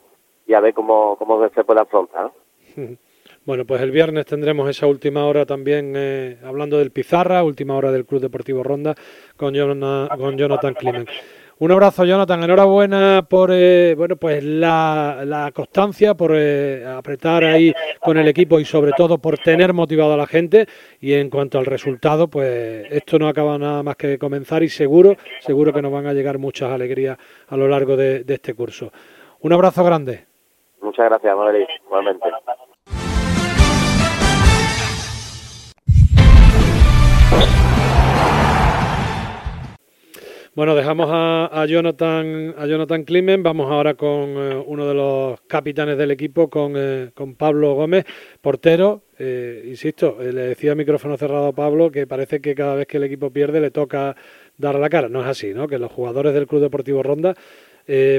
a 0.55 0.61
ver 0.61 0.75
cómo, 0.75 1.17
cómo 1.17 1.49
se 1.49 1.65
puede 1.65 1.81
afrontar. 1.81 2.31
Bueno, 3.47 3.65
pues 3.65 3.81
el 3.81 3.93
viernes 3.93 4.27
tendremos 4.27 4.69
esa 4.69 4.89
última 4.89 5.25
hora 5.25 5.47
también 5.47 5.93
eh, 5.95 6.37
hablando 6.45 6.79
del 6.79 6.91
Pizarra, 6.91 7.45
última 7.45 7.77
hora 7.77 7.93
del 7.93 8.05
Club 8.05 8.21
Deportivo 8.21 8.65
Ronda 8.65 8.97
con, 9.37 9.55
Jonathan, 9.55 10.19
con 10.19 10.37
Jonathan 10.37 10.75
Clement. 10.75 11.09
Un 11.59 11.73
abrazo, 11.73 12.05
Jonathan. 12.05 12.43
Enhorabuena 12.43 13.25
por 13.27 13.49
eh, 13.51 13.95
bueno 13.97 14.17
pues 14.17 14.45
la, 14.45 15.51
constancia, 15.55 16.13
por 16.13 16.33
eh, 16.35 16.85
apretar 16.85 17.45
ahí 17.45 17.73
con 17.99 18.19
el 18.19 18.29
equipo 18.29 18.61
y 18.61 18.67
sobre 18.67 18.93
todo 18.93 19.17
por 19.17 19.39
tener 19.39 19.73
motivado 19.73 20.13
a 20.13 20.19
la 20.19 20.27
gente. 20.27 20.67
Y 21.01 21.15
en 21.15 21.31
cuanto 21.31 21.59
al 21.59 21.65
resultado, 21.65 22.29
pues 22.29 22.87
esto 22.91 23.19
no 23.19 23.27
acaba 23.27 23.57
nada 23.57 23.83
más 23.83 23.97
que 23.97 24.19
comenzar 24.19 24.63
y 24.63 24.69
seguro, 24.69 25.15
seguro 25.41 25.73
que 25.73 25.81
nos 25.81 25.93
van 25.93 26.07
a 26.07 26.13
llegar 26.13 26.37
muchas 26.37 26.71
alegrías 26.71 27.17
a 27.49 27.57
lo 27.57 27.69
largo 27.69 27.97
de, 27.97 28.23
este 28.29 28.53
curso. 28.53 28.93
Un 29.41 29.55
abrazo 29.55 29.83
grande. 29.83 30.27
Muchas 30.83 31.07
gracias, 31.07 31.35
Madrid. 31.35 31.65
Igualmente. 31.87 32.29
Bueno, 40.57 40.75
dejamos 40.75 41.09
a, 41.11 41.67
Jonathan 41.69 42.55
a 42.57 42.65
Jonathan 42.65 43.05
Klimen. 43.05 43.43
Vamos 43.43 43.71
ahora 43.71 43.93
con 43.93 44.31
eh, 44.39 44.65
uno 44.67 44.89
de 44.89 44.95
los 44.95 45.39
capitanes 45.43 45.99
del 45.99 46.11
equipo, 46.11 46.49
con, 46.49 46.73
eh, 46.77 47.11
con 47.13 47.35
Pablo 47.35 47.75
Gómez, 47.75 48.07
portero. 48.41 49.03
Eh, 49.19 49.65
insisto, 49.67 50.17
le 50.19 50.33
decía 50.33 50.75
micrófono 50.75 51.19
cerrado 51.19 51.49
a 51.49 51.53
Pablo 51.53 51.91
que 51.91 52.07
parece 52.07 52.41
que 52.41 52.55
cada 52.55 52.75
vez 52.75 52.87
que 52.87 52.97
el 52.97 53.05
equipo 53.05 53.31
pierde 53.31 53.61
le 53.61 53.71
toca 53.71 54.17
dar 54.57 54.77
la 54.77 54.89
cara. 54.89 55.11
No 55.11 55.21
es 55.21 55.27
así, 55.27 55.53
¿no? 55.53 55.69
Que 55.69 55.79
los 55.79 55.93
jugadores 55.93 56.33
del 56.33 56.47
Club 56.47 56.63
Deportivo 56.63 57.03
Ronda, 57.03 57.35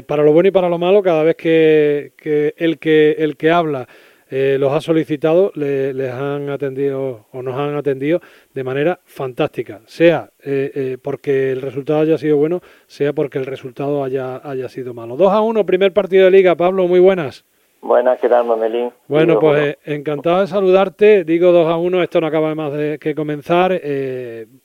para 0.06 0.22
lo 0.22 0.32
bueno 0.32 0.48
y 0.48 0.52
para 0.52 0.68
lo 0.68 0.78
malo, 0.78 1.02
cada 1.02 1.24
vez 1.24 1.34
que, 1.34 2.12
que 2.16 2.54
el 2.56 2.78
que 2.78 3.16
el 3.18 3.36
que 3.36 3.50
habla 3.50 3.88
eh, 4.30 4.56
los 4.58 4.72
ha 4.72 4.80
solicitado, 4.80 5.52
les 5.54 6.12
han 6.12 6.50
atendido 6.50 7.26
o 7.32 7.42
nos 7.42 7.54
han 7.54 7.74
atendido 7.76 8.20
de 8.52 8.64
manera 8.64 9.00
fantástica, 9.04 9.80
sea 9.86 10.30
eh, 10.44 10.70
eh, 10.74 10.98
porque 11.02 11.52
el 11.52 11.62
resultado 11.62 12.00
haya 12.00 12.18
sido 12.18 12.36
bueno, 12.36 12.60
sea 12.86 13.12
porque 13.12 13.38
el 13.38 13.46
resultado 13.46 14.04
haya, 14.04 14.40
haya 14.44 14.68
sido 14.68 14.94
malo. 14.94 15.16
2 15.16 15.32
a 15.32 15.40
1, 15.40 15.64
primer 15.66 15.92
partido 15.92 16.26
de 16.26 16.30
liga, 16.30 16.54
Pablo, 16.54 16.86
muy 16.86 17.00
buenas. 17.00 17.44
Buenas, 17.80 18.20
¿qué 18.20 18.28
tal, 18.28 18.44
Mamelín? 18.44 18.90
Bueno, 19.06 19.38
pues 19.38 19.76
encantado 19.84 20.40
de 20.40 20.48
saludarte. 20.48 21.22
Digo 21.22 21.52
dos 21.52 21.68
a 21.68 21.76
uno, 21.76 22.02
esto 22.02 22.20
no 22.20 22.26
acaba 22.26 22.52
más 22.56 22.72
de 22.72 22.98
que 22.98 23.14
comenzar. 23.14 23.80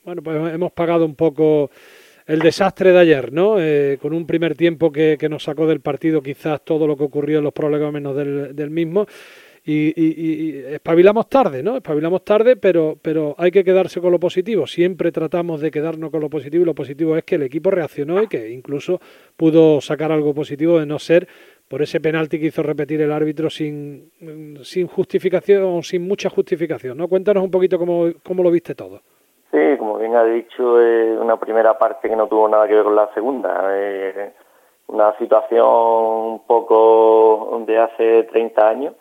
Bueno, 0.04 0.24
pues 0.24 0.54
hemos 0.56 0.72
pagado 0.72 1.06
un 1.06 1.14
poco 1.14 1.70
el 2.26 2.40
desastre 2.40 2.92
de 2.92 3.00
ayer, 3.00 3.34
¿no? 3.34 3.56
Eh, 3.60 3.98
con 4.02 4.14
un 4.14 4.26
primer 4.26 4.56
tiempo 4.56 4.92
que, 4.92 5.18
que, 5.20 5.30
nos 5.30 5.44
sacó 5.44 5.68
del 5.68 5.82
partido 5.82 6.22
quizás 6.22 6.62
todo 6.64 6.88
lo 6.88 6.96
que 6.96 7.04
ocurrió 7.04 7.40
en 7.40 7.44
los 7.44 7.54
problemas 7.54 7.92
menos 7.92 8.16
del, 8.16 8.56
del 8.56 8.70
mismo. 8.70 9.06
Y, 9.66 9.94
y, 9.96 10.60
y, 10.60 10.74
espabilamos 10.74 11.30
tarde, 11.30 11.64
¿no? 11.64 11.78
Espabilamos 11.78 12.26
tarde, 12.26 12.58
pero, 12.58 12.96
pero 13.02 13.34
hay 13.38 13.50
que 13.50 13.64
quedarse 13.64 14.02
con 14.02 14.12
lo 14.12 14.20
positivo. 14.20 14.68
Siempre 14.68 15.12
tratamos 15.14 15.62
de 15.62 15.72
quedarnos 15.72 16.12
con 16.12 16.20
lo 16.20 16.30
positivo 16.30 16.64
y 16.64 16.66
lo 16.66 16.76
positivo 16.76 17.16
es 17.16 17.24
que 17.24 17.36
el 17.36 17.44
equipo 17.44 17.72
reaccionó 17.72 18.22
y 18.22 18.28
que 18.28 18.50
incluso 18.50 19.00
pudo 19.38 19.80
sacar 19.80 20.12
algo 20.12 20.34
positivo 20.34 20.80
de 20.80 20.86
no 20.86 21.00
ser 21.00 21.28
por 21.70 21.82
ese 21.82 22.02
penalti 22.02 22.42
que 22.42 22.48
hizo 22.48 22.62
repetir 22.62 23.02
el 23.02 23.12
árbitro 23.14 23.50
sin, 23.50 24.12
sin 24.64 24.88
justificación, 24.88 25.82
sin 25.82 26.06
mucha 26.06 26.30
justificación, 26.30 26.98
¿no? 26.98 27.08
Cuéntanos 27.08 27.42
un 27.42 27.52
poquito 27.52 27.80
cómo, 27.80 28.08
cómo 28.22 28.44
lo 28.44 28.52
viste 28.52 28.76
todo. 28.76 29.00
Sí, 29.50 29.78
como 29.80 29.98
bien 29.98 30.14
ha 30.16 30.26
dicho, 30.26 30.82
eh, 30.82 31.18
una 31.18 31.38
primera 31.38 31.78
parte 31.78 32.10
que 32.10 32.16
no 32.18 32.28
tuvo 32.28 32.50
nada 32.50 32.68
que 32.68 32.74
ver 32.74 32.84
con 32.84 32.96
la 32.98 33.14
segunda. 33.14 33.64
Eh, 33.72 34.34
una 34.88 35.18
situación 35.18 35.66
un 35.66 36.46
poco 36.46 37.64
de 37.66 37.78
hace 37.80 38.24
30 38.24 38.68
años 38.68 38.94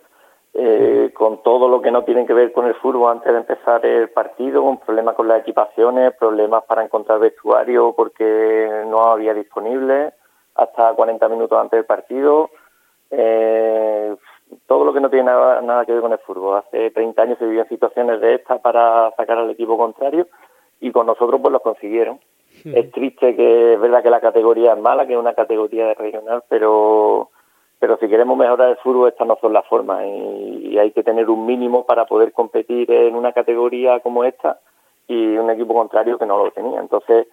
eh, 0.54 1.10
con 1.14 1.42
todo 1.42 1.66
lo 1.66 1.80
que 1.80 1.90
no 1.90 2.04
tiene 2.04 2.26
que 2.26 2.34
ver 2.34 2.52
con 2.52 2.66
el 2.66 2.74
fútbol 2.74 3.10
antes 3.10 3.32
de 3.32 3.38
empezar 3.38 3.84
el 3.86 4.10
partido, 4.10 4.62
con 4.62 4.78
problemas 4.78 5.14
con 5.14 5.26
las 5.26 5.40
equipaciones, 5.40 6.14
problemas 6.14 6.64
para 6.64 6.84
encontrar 6.84 7.20
vestuario 7.20 7.94
porque 7.96 8.84
no 8.86 9.04
había 9.04 9.32
disponible 9.32 10.12
hasta 10.54 10.92
40 10.92 11.28
minutos 11.30 11.58
antes 11.58 11.78
del 11.78 11.86
partido. 11.86 12.50
Eh, 13.10 14.14
todo 14.66 14.84
lo 14.84 14.92
que 14.92 15.00
no 15.00 15.08
tiene 15.08 15.24
nada, 15.24 15.62
nada, 15.62 15.86
que 15.86 15.92
ver 15.92 16.02
con 16.02 16.12
el 16.12 16.18
fútbol. 16.18 16.58
Hace 16.58 16.90
30 16.90 17.22
años 17.22 17.38
se 17.38 17.46
vivían 17.46 17.68
situaciones 17.68 18.20
de 18.20 18.34
estas 18.34 18.60
para 18.60 19.10
sacar 19.16 19.38
al 19.38 19.50
equipo 19.50 19.78
contrario 19.78 20.28
y 20.80 20.92
con 20.92 21.06
nosotros 21.06 21.40
pues 21.40 21.52
los 21.52 21.62
consiguieron. 21.62 22.20
Es 22.64 22.92
triste 22.92 23.34
que 23.34 23.74
es 23.74 23.80
verdad 23.80 24.02
que 24.02 24.10
la 24.10 24.20
categoría 24.20 24.74
es 24.74 24.78
mala, 24.78 25.06
que 25.06 25.14
es 25.14 25.18
una 25.18 25.32
categoría 25.32 25.86
de 25.86 25.94
regional, 25.94 26.44
pero 26.48 27.30
pero 27.82 27.96
si 27.96 28.06
queremos 28.06 28.38
mejorar 28.38 28.68
el 28.68 28.76
fútbol 28.76 29.08
estas 29.08 29.26
no 29.26 29.36
son 29.40 29.52
las 29.52 29.66
formas 29.66 30.04
y, 30.06 30.68
y, 30.68 30.78
hay 30.78 30.92
que 30.92 31.02
tener 31.02 31.28
un 31.28 31.44
mínimo 31.44 31.84
para 31.84 32.04
poder 32.04 32.30
competir 32.32 32.88
en 32.92 33.16
una 33.16 33.32
categoría 33.32 33.98
como 33.98 34.22
esta 34.22 34.60
y 35.08 35.36
un 35.36 35.50
equipo 35.50 35.74
contrario 35.74 36.16
que 36.16 36.24
no 36.24 36.38
lo 36.38 36.52
tenía. 36.52 36.78
Entonces 36.78 37.26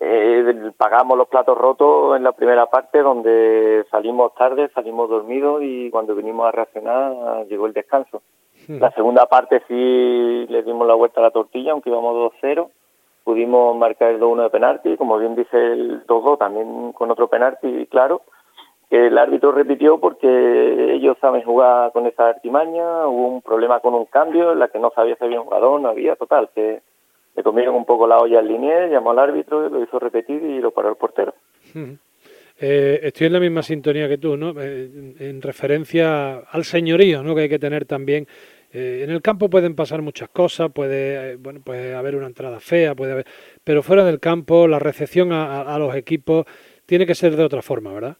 eh, 0.00 0.72
pagamos 0.76 1.16
los 1.16 1.28
platos 1.28 1.56
rotos 1.56 2.16
en 2.16 2.24
la 2.24 2.32
primera 2.32 2.66
parte 2.66 2.98
donde 3.00 3.86
salimos 3.92 4.34
tarde, 4.34 4.70
salimos 4.74 5.08
dormidos 5.08 5.62
y 5.62 5.88
cuando 5.90 6.16
vinimos 6.16 6.48
a 6.48 6.50
reaccionar 6.50 7.46
llegó 7.46 7.66
el 7.66 7.72
descanso. 7.72 8.22
La 8.66 8.90
segunda 8.90 9.26
parte 9.26 9.62
sí 9.68 10.46
le 10.48 10.64
dimos 10.64 10.84
la 10.88 10.94
vuelta 10.94 11.20
a 11.20 11.22
la 11.22 11.30
tortilla, 11.30 11.70
aunque 11.70 11.90
íbamos 11.90 12.32
2-0. 12.42 12.68
Pudimos 13.22 13.76
marcar 13.76 14.10
el 14.10 14.20
2-1 14.20 14.42
de 14.42 14.50
penalti, 14.50 14.96
como 14.96 15.16
bien 15.16 15.36
dice 15.36 15.56
el 15.56 16.04
2-2, 16.08 16.38
también 16.38 16.90
con 16.90 17.08
otro 17.08 17.28
penalti, 17.28 17.86
claro 17.86 18.22
que 18.92 19.06
el 19.06 19.16
árbitro 19.16 19.52
repitió 19.52 19.98
porque 19.98 20.28
ellos 20.92 21.16
saben 21.18 21.42
jugar 21.44 21.92
con 21.92 22.06
esa 22.06 22.28
artimaña, 22.28 23.06
hubo 23.06 23.26
un 23.26 23.40
problema 23.40 23.80
con 23.80 23.94
un 23.94 24.04
cambio 24.04 24.52
en 24.52 24.58
la 24.58 24.68
que 24.68 24.78
no 24.78 24.92
sabía 24.94 25.16
si 25.16 25.24
había 25.24 25.40
un 25.40 25.46
jugador, 25.46 25.80
no 25.80 25.88
había, 25.88 26.14
total, 26.14 26.50
que 26.54 26.82
le 27.34 27.42
comieron 27.42 27.74
un 27.74 27.86
poco 27.86 28.06
la 28.06 28.18
olla 28.18 28.40
al 28.40 28.48
linier, 28.48 28.90
llamó 28.90 29.12
al 29.12 29.20
árbitro, 29.20 29.66
lo 29.70 29.82
hizo 29.82 29.98
repetir 29.98 30.42
y 30.42 30.60
lo 30.60 30.72
paró 30.72 30.90
el 30.90 30.96
portero. 30.96 31.32
Eh, 32.60 33.00
estoy 33.02 33.28
en 33.28 33.32
la 33.32 33.40
misma 33.40 33.62
sintonía 33.62 34.10
que 34.10 34.18
tú, 34.18 34.36
¿no? 34.36 34.52
Eh, 34.60 35.14
en 35.20 35.40
referencia 35.40 36.40
al 36.50 36.64
señorío, 36.64 37.22
¿no? 37.22 37.34
Que 37.34 37.40
hay 37.40 37.48
que 37.48 37.58
tener 37.58 37.86
también. 37.86 38.26
Eh, 38.74 39.04
en 39.04 39.10
el 39.10 39.22
campo 39.22 39.48
pueden 39.48 39.74
pasar 39.74 40.02
muchas 40.02 40.28
cosas, 40.28 40.70
puede, 40.70 41.36
bueno, 41.36 41.60
puede 41.64 41.94
haber 41.94 42.14
una 42.14 42.26
entrada 42.26 42.60
fea, 42.60 42.94
puede 42.94 43.12
haber, 43.12 43.26
pero 43.64 43.82
fuera 43.82 44.04
del 44.04 44.20
campo 44.20 44.68
la 44.68 44.78
recepción 44.78 45.32
a, 45.32 45.62
a, 45.62 45.74
a 45.74 45.78
los 45.78 45.96
equipos 45.96 46.44
tiene 46.84 47.06
que 47.06 47.14
ser 47.14 47.36
de 47.36 47.44
otra 47.44 47.62
forma, 47.62 47.90
¿verdad? 47.94 48.18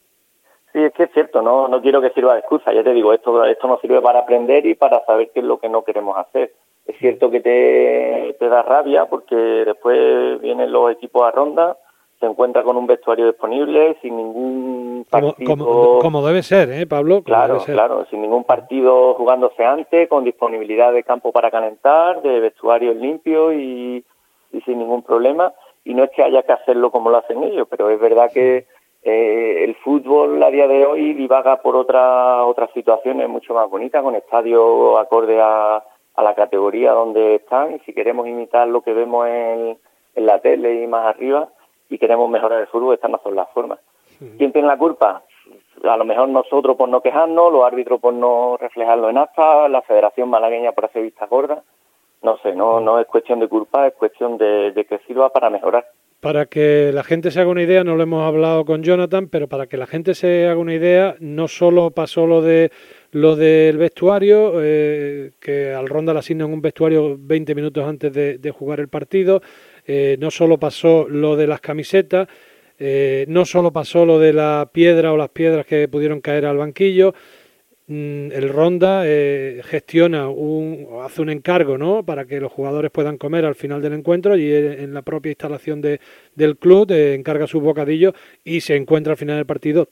Sí, 0.72 0.82
es 0.82 0.92
que 0.94 1.04
es 1.04 1.10
cierto, 1.12 1.42
no, 1.42 1.68
no 1.68 1.82
quiero 1.82 2.00
que 2.00 2.10
sirva 2.10 2.32
de 2.32 2.40
excusa, 2.40 2.72
ya 2.72 2.82
te 2.82 2.94
digo, 2.94 3.12
esto, 3.12 3.44
esto 3.44 3.68
nos 3.68 3.80
sirve 3.80 4.00
para 4.00 4.20
aprender 4.20 4.64
y 4.64 4.74
para 4.74 5.04
saber 5.04 5.30
qué 5.32 5.40
es 5.40 5.46
lo 5.46 5.58
que 5.58 5.68
no 5.68 5.84
queremos 5.84 6.16
hacer. 6.16 6.52
Es 6.86 6.96
cierto 6.98 7.30
que 7.30 7.40
te, 7.40 8.36
te 8.38 8.48
da 8.48 8.62
rabia 8.62 9.04
porque 9.04 9.36
después 9.36 10.40
vienen 10.40 10.72
los 10.72 10.90
equipos 10.90 11.22
a 11.24 11.30
ronda, 11.30 11.76
se 12.18 12.26
encuentra 12.26 12.62
con 12.62 12.76
un 12.76 12.86
vestuario 12.86 13.26
disponible 13.26 13.98
sin 14.00 14.16
ningún 14.16 15.06
partido... 15.10 15.34
Como, 15.44 15.64
como, 15.66 15.98
como 15.98 16.26
debe 16.26 16.42
ser, 16.42 16.70
¿eh, 16.70 16.86
Pablo? 16.86 17.22
claro, 17.22 17.60
ser. 17.60 17.74
claro, 17.74 18.06
sin 18.10 18.22
ningún 18.22 18.44
partido 18.44 19.14
jugándose 19.14 19.64
antes, 19.64 20.08
con 20.08 20.24
disponibilidad 20.24 20.92
de 20.92 21.02
campo 21.02 21.32
para 21.32 21.50
calentar, 21.50 22.22
de 22.22 22.40
vestuario 22.40 22.94
limpio 22.94 23.52
y, 23.52 24.04
y 24.52 24.60
sin 24.62 24.78
ningún 24.78 25.02
problema. 25.02 25.52
Y 25.84 25.94
no 25.94 26.04
es 26.04 26.10
que 26.10 26.22
haya 26.22 26.44
que 26.44 26.52
hacerlo 26.52 26.90
como 26.90 27.10
lo 27.10 27.18
hacen 27.18 27.42
ellos, 27.42 27.66
pero 27.68 27.90
es 27.90 28.00
verdad 28.00 28.30
que 28.32 28.66
eh, 29.04 29.64
el 29.64 29.74
fútbol 29.76 30.40
a 30.42 30.50
día 30.50 30.68
de 30.68 30.86
hoy 30.86 31.14
divaga 31.14 31.56
por 31.56 31.74
otra, 31.74 32.44
otras 32.44 32.70
situaciones 32.72 33.28
mucho 33.28 33.52
más 33.52 33.68
bonitas, 33.68 34.02
con 34.02 34.14
estadios 34.14 34.98
acorde 35.00 35.40
a, 35.40 35.82
a, 36.14 36.22
la 36.22 36.34
categoría 36.34 36.92
donde 36.92 37.36
están. 37.36 37.74
Y 37.74 37.78
si 37.80 37.92
queremos 37.92 38.28
imitar 38.28 38.68
lo 38.68 38.82
que 38.82 38.92
vemos 38.92 39.26
en, 39.26 39.76
en, 40.14 40.26
la 40.26 40.38
tele 40.40 40.82
y 40.82 40.86
más 40.86 41.06
arriba 41.06 41.48
y 41.88 41.98
queremos 41.98 42.30
mejorar 42.30 42.60
el 42.60 42.68
fútbol, 42.68 42.94
estas 42.94 43.10
no 43.10 43.20
son 43.24 43.34
las 43.34 43.50
formas. 43.50 43.80
Sí. 44.18 44.34
¿Quién 44.38 44.52
tiene 44.52 44.68
la 44.68 44.78
culpa? 44.78 45.22
A 45.82 45.96
lo 45.96 46.04
mejor 46.04 46.28
nosotros 46.28 46.76
por 46.76 46.88
no 46.88 47.00
quejarnos, 47.00 47.52
los 47.52 47.64
árbitros 47.64 48.00
por 48.00 48.14
no 48.14 48.56
reflejarlo 48.56 49.10
en 49.10 49.18
acta, 49.18 49.68
la 49.68 49.82
Federación 49.82 50.30
Malagueña 50.30 50.72
por 50.72 50.84
hacer 50.84 51.02
vista 51.02 51.26
gorda. 51.26 51.64
No 52.22 52.36
sé, 52.38 52.54
no, 52.54 52.78
no 52.78 53.00
es 53.00 53.06
cuestión 53.08 53.40
de 53.40 53.48
culpa, 53.48 53.88
es 53.88 53.94
cuestión 53.94 54.38
de, 54.38 54.70
de 54.70 54.84
que 54.84 54.98
sirva 55.00 55.30
para 55.30 55.50
mejorar 55.50 55.86
para 56.22 56.46
que 56.46 56.92
la 56.94 57.02
gente 57.02 57.32
se 57.32 57.40
haga 57.40 57.50
una 57.50 57.64
idea, 57.64 57.82
no 57.82 57.96
lo 57.96 58.04
hemos 58.04 58.24
hablado 58.24 58.64
con 58.64 58.84
Jonathan, 58.84 59.26
pero 59.26 59.48
para 59.48 59.66
que 59.66 59.76
la 59.76 59.88
gente 59.88 60.14
se 60.14 60.46
haga 60.46 60.56
una 60.56 60.72
idea, 60.72 61.16
no 61.18 61.48
solo 61.48 61.90
pasó 61.90 62.28
lo 62.28 62.42
de 62.42 62.70
lo 63.10 63.34
del 63.34 63.76
vestuario, 63.76 64.52
eh, 64.62 65.32
que 65.40 65.72
al 65.72 65.88
Ronda 65.88 66.12
le 66.12 66.20
asignan 66.20 66.52
un 66.52 66.62
vestuario 66.62 67.16
20 67.18 67.56
minutos 67.56 67.84
antes 67.84 68.12
de, 68.12 68.50
jugar 68.52 68.78
el 68.78 68.86
partido, 68.86 69.42
eh, 69.84 70.16
no 70.20 70.30
solo 70.30 70.58
pasó 70.58 71.08
lo 71.08 71.34
de 71.34 71.48
las 71.48 71.60
camisetas, 71.60 72.28
eh, 72.78 73.24
no 73.26 73.44
solo 73.44 73.72
pasó 73.72 74.06
lo 74.06 74.20
de 74.20 74.32
la 74.32 74.70
piedra 74.72 75.12
o 75.12 75.16
las 75.16 75.30
piedras 75.30 75.66
que 75.66 75.88
pudieron 75.88 76.20
caer 76.20 76.46
al 76.46 76.56
banquillo, 76.56 77.14
el 78.32 78.48
Ronda 78.48 79.02
eh, 79.04 79.60
gestiona 79.64 80.28
un 80.28 80.86
hace 81.02 81.22
un 81.22 81.30
encargo 81.30 81.78
no 81.78 82.04
para 82.04 82.24
que 82.24 82.40
los 82.40 82.52
jugadores 82.52 82.90
puedan 82.90 83.18
comer 83.18 83.44
al 83.44 83.54
final 83.54 83.82
del 83.82 83.92
encuentro 83.92 84.36
y 84.36 84.52
en 84.52 84.94
la 84.94 85.02
propia 85.02 85.30
instalación 85.30 85.80
de, 85.80 86.00
del 86.34 86.56
club 86.56 86.90
eh, 86.90 87.14
encarga 87.14 87.46
sus 87.46 87.62
bocadillos 87.62 88.14
y 88.44 88.60
se 88.60 88.76
encuentra 88.76 89.12
al 89.12 89.16
final 89.16 89.36
del 89.36 89.46
partido 89.46 89.88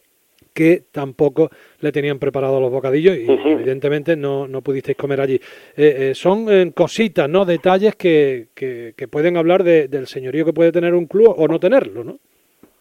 que 0.53 0.85
tampoco 0.91 1.51
le 1.81 1.93
tenían 1.93 2.19
preparados 2.19 2.61
los 2.61 2.71
bocadillos 2.71 3.17
y 3.17 3.27
evidentemente 3.29 4.17
no, 4.17 4.49
no 4.49 4.63
pudisteis 4.63 4.97
comer 4.97 5.21
allí. 5.21 5.41
Eh, 5.77 6.13
son 6.15 6.73
cositas, 6.73 7.31
¿no? 7.31 7.45
Detalles 7.45 7.95
que, 7.95 8.49
que, 8.53 8.95
que 8.97 9.07
pueden 9.07 9.37
hablar 9.37 9.63
de, 9.63 9.87
del 9.87 10.09
señorío 10.09 10.45
que 10.45 10.53
puede 10.53 10.73
tener 10.73 10.95
un 10.95 11.07
club 11.07 11.35
o 11.37 11.47
no 11.47 11.61
tenerlo, 11.61 12.03
¿no? 12.03 12.19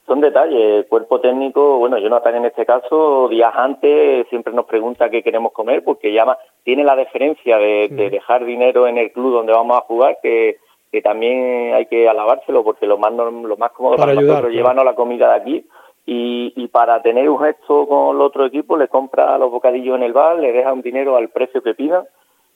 Son 0.10 0.20
detalles. 0.20 0.60
El 0.60 0.88
cuerpo 0.88 1.22
técnico, 1.22 1.78
bueno, 1.78 1.98
Jonathan 1.98 2.36
en 2.36 2.46
este 2.46 2.66
caso, 2.66 3.30
días 3.30 3.54
antes 3.56 4.28
siempre 4.28 4.52
nos 4.52 4.66
pregunta 4.66 5.10
qué 5.10 5.24
queremos 5.24 5.54
comer 5.54 5.84
porque 5.84 6.12
llama, 6.12 6.38
tiene 6.64 6.84
la 6.84 6.98
deferencia 6.98 7.58
de, 7.58 7.88
de 7.90 8.10
dejar 8.10 8.44
dinero 8.44 8.88
en 8.88 8.98
el 8.98 9.12
club 9.14 9.32
donde 9.32 9.54
vamos 9.54 9.78
a 9.78 9.82
jugar 9.82 10.18
que, 10.22 10.58
que 10.92 11.02
también 11.02 11.74
hay 11.74 11.86
que 11.86 12.10
alabárselo 12.10 12.64
porque 12.64 12.88
lo 12.88 12.98
más, 12.98 13.14
lo 13.14 13.58
más 13.58 13.72
cómodo 13.72 13.96
para, 13.96 14.14
para 14.14 14.28
nosotros 14.28 14.52
llevarnos 14.52 14.84
la 14.84 14.96
comida 14.96 15.30
de 15.30 15.36
aquí. 15.36 15.66
Y, 16.06 16.54
y 16.56 16.68
para 16.70 17.04
tener 17.04 17.30
un 17.30 17.40
gesto 17.40 17.88
con 17.88 18.16
el 18.16 18.22
otro 18.22 18.46
equipo 18.46 18.76
le 18.76 18.88
compra 18.88 19.38
los 19.38 19.52
bocadillos 19.52 19.96
en 19.96 20.04
el 20.04 20.14
bar, 20.14 20.40
le 20.40 20.52
deja 20.52 20.74
un 20.74 20.82
dinero 20.82 21.16
al 21.16 21.30
precio 21.30 21.62
que 21.62 21.76
pidan 21.76 22.04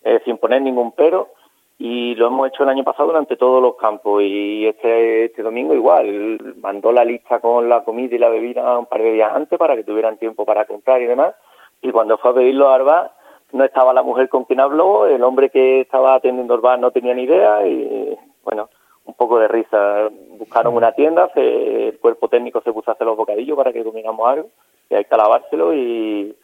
eh, 0.04 0.20
sin 0.26 0.38
poner 0.38 0.64
ningún 0.64 0.92
pero 0.94 1.30
y 1.78 2.16
lo 2.16 2.28
hemos 2.28 2.48
hecho 2.48 2.64
el 2.64 2.70
año 2.70 2.84
pasado 2.84 3.08
durante 3.08 3.36
todos 3.36 3.62
los 3.62 3.76
campos 3.76 4.22
y 4.24 4.66
este, 4.68 5.26
este 5.26 5.42
domingo 5.42 5.74
igual, 5.74 6.56
mandó 6.62 6.92
la 6.92 7.04
lista 7.04 7.40
con 7.40 7.68
la 7.68 7.84
comida 7.84 8.16
y 8.16 8.20
la 8.20 8.30
bebida 8.30 8.78
un 8.78 8.86
par 8.86 9.02
de 9.02 9.14
días 9.14 9.32
antes 9.34 9.58
para 9.58 9.76
que 9.76 9.84
tuvieran 9.84 10.18
tiempo 10.18 10.46
para 10.46 10.66
comprar 10.66 11.02
y 11.02 11.06
demás 11.06 11.36
y 11.82 11.92
cuando 11.92 12.18
fue 12.18 12.32
a 12.32 12.36
pedirlo 12.36 12.70
a 12.70 12.76
Arba 12.76 13.12
no 13.52 13.64
estaba 13.64 13.94
la 13.94 14.04
mujer 14.04 14.30
con 14.30 14.46
quien 14.46 14.60
habló, 14.60 15.06
el 15.06 15.24
hombre 15.24 15.50
que 15.50 15.82
estaba 15.82 16.16
atendiendo 16.16 16.60
bar 16.60 16.80
no 16.80 16.92
tenía 16.92 17.14
ni 17.14 17.24
idea 17.24 17.66
y 17.68 18.18
bueno, 18.44 18.70
un 19.06 19.14
poco 19.14 19.40
de 19.40 19.48
risa. 19.48 20.10
Buscaron 20.38 20.76
una 20.76 20.94
tienda, 20.94 21.30
se, 21.34 21.90
el 21.90 22.00
cuerpo 22.00 22.28
técnico 22.30 22.62
se 22.62 22.74
puso 22.74 22.92
a 22.92 22.94
hacer 22.94 23.08
los 23.08 23.18
bocadillos 23.18 23.58
para 23.58 23.72
que 23.72 23.84
comiéramos 23.84 24.28
algo, 24.28 24.50
y 24.90 24.96
hay 24.96 25.06
que 25.06 25.18
lavárselo 25.18 25.74
y 25.74 26.36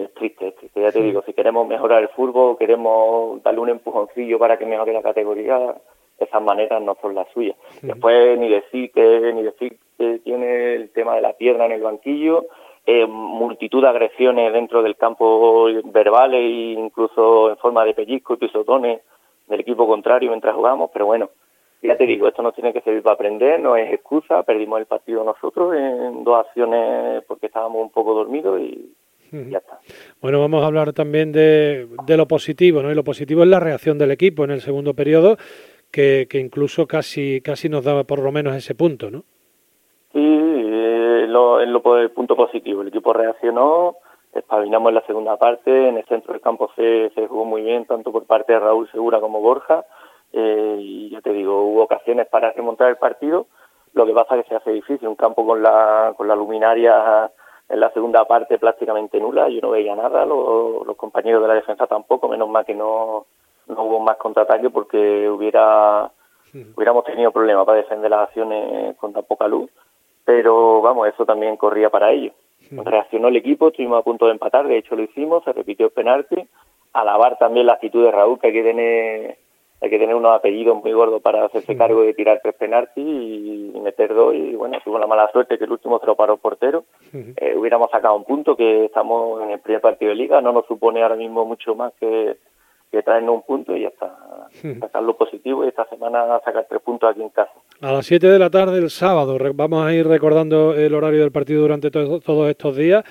es 0.00 0.14
triste, 0.14 0.48
es 0.48 0.56
triste, 0.56 0.80
ya 0.80 0.92
te 0.92 1.02
digo, 1.02 1.22
si 1.26 1.32
queremos 1.32 1.66
mejorar 1.66 2.02
el 2.02 2.08
fútbol, 2.08 2.56
queremos 2.58 3.42
darle 3.42 3.60
un 3.60 3.70
empujoncillo 3.70 4.38
para 4.38 4.56
que 4.58 4.66
mejore 4.66 4.92
la 4.92 5.02
categoría, 5.02 5.74
esas 6.18 6.42
maneras 6.42 6.80
no 6.82 6.96
son 7.00 7.14
las 7.14 7.28
suyas. 7.32 7.56
Después 7.82 8.38
ni 8.38 8.48
decir 8.48 8.90
que 8.92 9.32
ni 9.34 9.42
decir 9.42 9.78
que 9.98 10.20
tiene 10.20 10.74
el 10.74 10.90
tema 10.90 11.16
de 11.16 11.22
la 11.22 11.32
piedra 11.32 11.66
en 11.66 11.72
el 11.72 11.82
banquillo, 11.82 12.46
eh, 12.86 13.06
multitud 13.06 13.82
de 13.82 13.88
agresiones 13.88 14.52
dentro 14.52 14.82
del 14.82 14.96
campo 14.96 15.66
verbales 15.84 16.40
e 16.40 16.72
incluso 16.78 17.50
en 17.50 17.56
forma 17.56 17.84
de 17.84 17.94
pellizco 17.94 18.34
y 18.34 18.38
pisotones 18.38 19.00
del 19.48 19.60
equipo 19.60 19.86
contrario 19.86 20.30
mientras 20.30 20.54
jugamos, 20.54 20.90
pero 20.92 21.06
bueno, 21.06 21.30
ya 21.82 21.96
te 21.96 22.06
digo, 22.06 22.28
esto 22.28 22.42
nos 22.42 22.54
tiene 22.54 22.72
que 22.72 22.80
servir 22.80 23.02
para 23.02 23.14
aprender, 23.14 23.60
no 23.60 23.76
es 23.76 23.92
excusa, 23.92 24.42
perdimos 24.42 24.80
el 24.80 24.86
partido 24.86 25.22
nosotros 25.22 25.74
en 25.74 26.24
dos 26.24 26.46
acciones 26.46 27.22
porque 27.24 27.46
estábamos 27.46 27.82
un 27.82 27.90
poco 27.90 28.14
dormidos 28.14 28.60
y, 28.60 28.94
ya 29.50 29.58
está. 29.58 29.78
Bueno, 30.20 30.40
vamos 30.40 30.62
a 30.62 30.66
hablar 30.66 30.92
también 30.92 31.32
de, 31.32 31.88
de, 32.06 32.16
lo 32.16 32.26
positivo, 32.26 32.82
¿no? 32.82 32.90
Y 32.90 32.94
lo 32.94 33.04
positivo 33.04 33.42
es 33.42 33.48
la 33.48 33.60
reacción 33.60 33.98
del 33.98 34.10
equipo 34.10 34.44
en 34.44 34.50
el 34.50 34.60
segundo 34.60 34.94
periodo, 34.94 35.36
que, 35.90 36.26
que 36.28 36.38
incluso 36.38 36.86
casi, 36.86 37.40
casi 37.40 37.68
nos 37.68 37.84
daba 37.84 38.04
por 38.04 38.20
lo 38.20 38.32
menos 38.32 38.54
ese 38.54 38.74
punto, 38.74 39.10
¿no? 39.10 39.24
Sí, 40.12 40.20
eh, 40.20 41.26
lo, 41.28 41.60
en 41.60 41.72
lo, 41.72 41.98
el 41.98 42.10
punto 42.10 42.36
positivo. 42.36 42.82
El 42.82 42.88
equipo 42.88 43.12
reaccionó, 43.12 43.96
espabilamos 44.32 44.88
en 44.90 44.94
la 44.94 45.06
segunda 45.06 45.36
parte, 45.36 45.88
en 45.88 45.96
el 45.98 46.04
centro 46.04 46.32
del 46.32 46.42
campo 46.42 46.70
se, 46.76 47.10
se 47.14 47.26
jugó 47.26 47.44
muy 47.44 47.62
bien, 47.62 47.84
tanto 47.86 48.12
por 48.12 48.26
parte 48.26 48.52
de 48.52 48.60
Raúl 48.60 48.88
Segura 48.90 49.20
como 49.20 49.40
Borja, 49.40 49.84
eh, 50.32 50.76
y 50.80 51.10
ya 51.10 51.20
te 51.20 51.32
digo, 51.32 51.62
hubo 51.62 51.82
ocasiones 51.82 52.26
para 52.28 52.52
remontar 52.52 52.88
el 52.88 52.96
partido, 52.96 53.46
lo 53.92 54.04
que 54.04 54.12
pasa 54.12 54.36
es 54.36 54.42
que 54.42 54.48
se 54.48 54.56
hace 54.56 54.72
difícil, 54.72 55.06
un 55.06 55.14
campo 55.14 55.46
con 55.46 55.62
la, 55.62 56.12
con 56.16 56.26
la 56.26 56.34
luminaria 56.34 57.30
en 57.68 57.80
la 57.80 57.90
segunda 57.90 58.24
parte 58.24 58.58
prácticamente 58.58 59.18
nula, 59.20 59.48
yo 59.48 59.60
no 59.60 59.70
veía 59.70 59.96
nada, 59.96 60.24
los, 60.26 60.86
los 60.86 60.96
compañeros 60.96 61.42
de 61.42 61.48
la 61.48 61.54
defensa 61.54 61.86
tampoco, 61.86 62.28
menos 62.28 62.48
mal 62.48 62.64
que 62.64 62.74
no, 62.74 63.26
no 63.66 63.82
hubo 63.82 64.00
más 64.00 64.16
contraataque 64.16 64.70
porque 64.70 65.28
hubiera 65.28 66.10
hubiéramos 66.76 67.04
tenido 67.04 67.32
problemas 67.32 67.66
para 67.66 67.78
defender 67.78 68.10
las 68.10 68.28
acciones 68.28 68.96
con 68.96 69.12
tan 69.12 69.24
poca 69.24 69.48
luz, 69.48 69.70
pero 70.24 70.80
vamos, 70.80 71.08
eso 71.08 71.26
también 71.26 71.56
corría 71.56 71.90
para 71.90 72.12
ello. 72.12 72.32
Reaccionó 72.70 73.28
el 73.28 73.36
equipo, 73.36 73.68
estuvimos 73.68 73.98
a 73.98 74.04
punto 74.04 74.26
de 74.26 74.32
empatar, 74.32 74.66
de 74.66 74.78
hecho 74.78 74.96
lo 74.96 75.02
hicimos, 75.02 75.44
se 75.44 75.52
repitió 75.52 75.86
el 75.86 75.92
penalti, 75.92 76.48
alabar 76.92 77.38
también 77.38 77.66
la 77.66 77.74
actitud 77.74 78.04
de 78.04 78.10
Raúl, 78.10 78.38
que 78.38 78.46
hay 78.46 78.52
que 78.52 78.62
tener 78.62 79.38
hay 79.80 79.90
que 79.90 79.98
tener 79.98 80.14
unos 80.14 80.34
apellidos 80.34 80.82
muy 80.82 80.92
gordos 80.92 81.20
para 81.20 81.44
hacerse 81.44 81.76
cargo 81.76 82.02
de 82.02 82.14
tirar 82.14 82.40
tres 82.42 82.54
penaltis 82.54 83.04
y, 83.04 83.72
meter 83.82 84.14
dos 84.14 84.34
y 84.34 84.54
bueno, 84.54 84.78
tuvo 84.82 84.98
la 84.98 85.06
mala 85.06 85.30
suerte 85.30 85.58
que 85.58 85.64
el 85.64 85.72
último 85.72 85.98
se 86.00 86.06
lo 86.06 86.16
paró 86.16 86.34
el 86.34 86.40
portero. 86.40 86.84
Eh, 87.12 87.54
hubiéramos 87.54 87.90
sacado 87.90 88.16
un 88.16 88.24
punto 88.24 88.56
que 88.56 88.86
estamos 88.86 89.42
en 89.42 89.50
el 89.50 89.58
primer 89.60 89.82
partido 89.82 90.10
de 90.10 90.16
liga, 90.16 90.40
no 90.40 90.52
nos 90.52 90.66
supone 90.66 91.02
ahora 91.02 91.16
mismo 91.16 91.44
mucho 91.44 91.74
más 91.74 91.92
que 92.00 92.36
que 92.94 93.02
traernos 93.02 93.34
un 93.34 93.42
punto 93.42 93.76
y 93.76 93.82
ya 93.82 93.88
está. 93.88 94.16
Sacar 94.80 95.02
lo 95.02 95.16
positivo 95.16 95.64
y 95.64 95.68
esta 95.68 95.84
semana 95.86 96.40
sacar 96.44 96.66
tres 96.68 96.80
puntos 96.80 97.10
aquí 97.10 97.22
en 97.22 97.30
casa. 97.30 97.50
A 97.80 97.92
las 97.92 98.06
7 98.06 98.28
de 98.28 98.38
la 98.38 98.50
tarde 98.50 98.78
el 98.78 98.90
sábado, 98.90 99.36
vamos 99.54 99.84
a 99.84 99.92
ir 99.92 100.06
recordando 100.06 100.74
el 100.74 100.94
horario 100.94 101.20
del 101.20 101.32
partido 101.32 101.62
durante 101.62 101.90
todos 101.90 102.48
estos 102.48 102.76
días. 102.76 103.04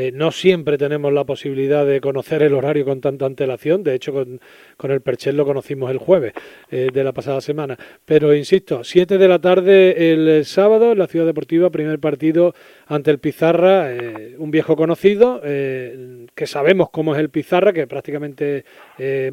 Eh, 0.00 0.12
no 0.14 0.32
siempre 0.32 0.78
tenemos 0.78 1.12
la 1.12 1.24
posibilidad 1.24 1.84
de 1.84 2.00
conocer 2.00 2.42
el 2.42 2.54
horario 2.54 2.86
con 2.86 3.02
tanta 3.02 3.26
antelación. 3.26 3.82
De 3.82 3.94
hecho, 3.94 4.14
con, 4.14 4.40
con 4.78 4.90
el 4.92 5.02
Perchel 5.02 5.36
lo 5.36 5.44
conocimos 5.44 5.90
el 5.90 5.98
jueves 5.98 6.32
eh, 6.70 6.88
de 6.90 7.04
la 7.04 7.12
pasada 7.12 7.42
semana. 7.42 7.76
Pero 8.06 8.34
insisto, 8.34 8.82
7 8.82 9.18
de 9.18 9.28
la 9.28 9.38
tarde 9.40 10.12
el 10.12 10.46
sábado 10.46 10.92
en 10.92 10.98
la 10.98 11.06
Ciudad 11.06 11.26
Deportiva, 11.26 11.68
primer 11.68 11.98
partido 11.98 12.54
ante 12.86 13.10
el 13.10 13.18
Pizarra, 13.18 13.92
eh, 13.92 14.36
un 14.38 14.50
viejo 14.50 14.74
conocido, 14.74 15.42
que 15.42 16.46
sabemos 16.46 16.88
cómo 16.90 17.14
es 17.14 17.20
el 17.20 17.28
Pizarra, 17.28 17.72
que 17.72 17.86
prácticamente 17.86 18.64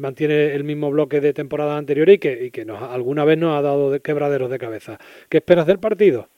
mantiene 0.00 0.54
el 0.54 0.64
mismo 0.64 0.90
bloque 0.90 1.20
de 1.20 1.32
temporada 1.32 1.76
anterior 1.78 2.08
y 2.10 2.18
que, 2.18 2.46
y 2.46 2.50
que 2.50 2.64
nos, 2.64 2.82
alguna 2.82 3.24
vez 3.24 3.38
nos 3.38 3.56
ha 3.56 3.62
dado 3.62 4.00
quebraderos 4.00 4.50
de 4.50 4.58
cabeza. 4.58 4.98
¿Qué 5.28 5.38
esperas 5.38 5.66
del 5.66 5.78
partido? 5.78 6.28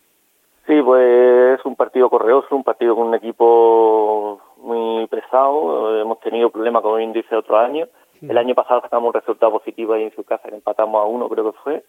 Sí, 0.66 0.81
pues 0.83 1.59
es 1.59 1.64
un 1.64 1.75
partido 1.75 2.09
correoso, 2.11 2.55
un 2.55 2.64
partido 2.64 2.94
con 2.94 3.09
un 3.09 3.14
equipo 3.14 4.40
muy 4.59 5.07
pesado. 5.07 6.01
Hemos 6.01 6.20
tenido 6.20 6.51
problemas 6.51 6.83
con 6.83 7.01
el 7.01 7.09
índice 7.09 7.35
otro 7.35 7.59
año. 7.59 7.87
El 8.23 8.37
año 8.37 8.55
pasado 8.55 8.83
sacamos 8.83 9.09
un 9.09 9.14
resultado 9.14 9.53
positivo 9.53 9.94
ahí 9.94 10.05
en 10.05 10.14
su 10.14 10.25
casa, 10.25 10.49
empatamos 10.49 11.03
a 11.03 11.07
uno, 11.07 11.29
creo 11.29 11.53
que 11.53 11.59
fue. 11.59 11.85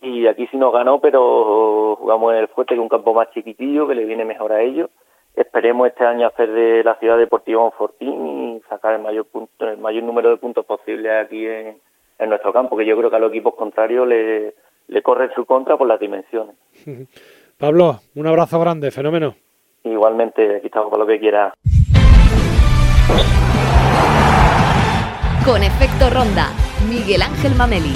Y 0.00 0.26
aquí 0.26 0.48
sí 0.48 0.56
nos 0.56 0.72
ganó, 0.72 1.00
pero 1.00 1.94
jugamos 1.96 2.32
en 2.32 2.40
el 2.40 2.48
Fuerte, 2.48 2.74
que 2.74 2.80
es 2.80 2.82
un 2.82 2.88
campo 2.88 3.14
más 3.14 3.30
chiquitillo, 3.30 3.86
que 3.86 3.94
le 3.94 4.04
viene 4.04 4.24
mejor 4.24 4.52
a 4.52 4.60
ellos. 4.60 4.90
Esperemos 5.36 5.86
este 5.86 6.04
año 6.04 6.26
hacer 6.26 6.50
de 6.50 6.82
la 6.82 6.96
ciudad 6.96 7.16
deportiva 7.16 7.64
un 7.64 7.72
fortín 7.72 8.26
y 8.56 8.60
sacar 8.68 8.94
el 8.94 9.02
mayor 9.02 9.26
punto, 9.26 9.68
el 9.68 9.78
mayor 9.78 10.02
número 10.02 10.30
de 10.30 10.36
puntos 10.36 10.66
posible 10.66 11.16
aquí 11.16 11.46
en, 11.46 11.78
en 12.18 12.28
nuestro 12.28 12.52
campo, 12.52 12.76
que 12.76 12.84
yo 12.84 12.96
creo 12.96 13.08
que 13.08 13.16
a 13.16 13.20
los 13.20 13.30
equipos 13.30 13.54
contrarios 13.54 14.06
le, 14.08 14.54
le 14.88 15.02
corre 15.02 15.32
su 15.34 15.46
contra 15.46 15.76
por 15.76 15.86
las 15.86 16.00
dimensiones. 16.00 16.56
Pablo, 17.62 18.00
un 18.16 18.26
abrazo 18.26 18.58
grande, 18.58 18.90
fenómeno. 18.90 19.36
Igualmente, 19.84 20.56
aquí 20.56 20.66
estamos 20.66 20.90
para 20.90 21.04
lo 21.04 21.06
que 21.06 21.20
quiera. 21.20 21.54
Con 25.44 25.62
efecto 25.62 26.10
ronda, 26.10 26.48
Miguel 26.90 27.22
Ángel 27.22 27.54
Mameli. 27.54 27.92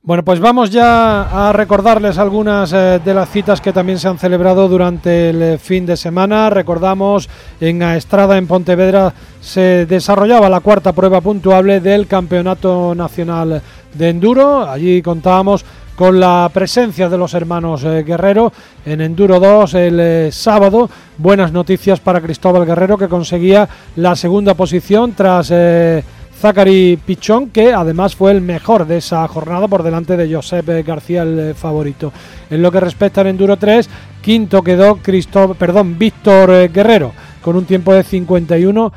Bueno, 0.00 0.24
pues 0.24 0.40
vamos 0.40 0.70
ya 0.70 1.50
a 1.50 1.52
recordarles 1.52 2.16
algunas 2.16 2.72
eh, 2.72 2.98
de 3.04 3.12
las 3.12 3.28
citas 3.28 3.60
que 3.60 3.74
también 3.74 3.98
se 3.98 4.08
han 4.08 4.18
celebrado 4.18 4.68
durante 4.68 5.30
el 5.30 5.42
eh, 5.42 5.58
fin 5.58 5.84
de 5.84 5.98
semana. 5.98 6.48
Recordamos 6.48 7.28
en 7.60 7.82
Estrada, 7.82 8.38
en 8.38 8.46
Pontevedra, 8.46 9.12
se 9.40 9.84
desarrollaba 9.84 10.48
la 10.48 10.60
cuarta 10.60 10.94
prueba 10.94 11.20
puntuable 11.20 11.80
del 11.80 12.06
Campeonato 12.06 12.94
Nacional 12.94 13.60
de 13.92 14.08
Enduro. 14.08 14.68
Allí 14.68 15.02
contábamos 15.02 15.64
con 15.96 16.18
la 16.18 16.50
presencia 16.52 17.08
de 17.08 17.18
los 17.18 17.34
hermanos 17.34 17.84
eh, 17.84 18.02
Guerrero 18.02 18.52
en 18.84 19.00
Enduro 19.00 19.38
2 19.38 19.74
el 19.74 20.00
eh, 20.00 20.28
sábado. 20.32 20.88
Buenas 21.18 21.52
noticias 21.52 22.00
para 22.00 22.20
Cristóbal 22.20 22.66
Guerrero 22.66 22.98
que 22.98 23.08
conseguía 23.08 23.68
la 23.96 24.16
segunda 24.16 24.54
posición 24.54 25.12
tras 25.12 25.50
eh, 25.52 26.02
Zachary 26.38 26.98
Pichón, 27.04 27.50
que 27.50 27.72
además 27.72 28.16
fue 28.16 28.32
el 28.32 28.40
mejor 28.40 28.86
de 28.86 28.98
esa 28.98 29.26
jornada 29.28 29.68
por 29.68 29.82
delante 29.82 30.16
de 30.16 30.34
Josep 30.34 30.84
García, 30.84 31.22
el 31.22 31.54
favorito. 31.54 32.12
En 32.50 32.62
lo 32.62 32.72
que 32.72 32.80
respecta 32.80 33.20
al 33.20 33.28
Enduro 33.28 33.56
3, 33.56 33.88
quinto 34.20 34.62
quedó 34.62 34.96
Cristóbal, 34.96 35.56
perdón, 35.56 35.98
Víctor 35.98 36.70
Guerrero 36.72 37.12
con 37.42 37.56
un 37.56 37.64
tiempo 37.64 37.92
de 37.92 38.04
51 38.04 38.92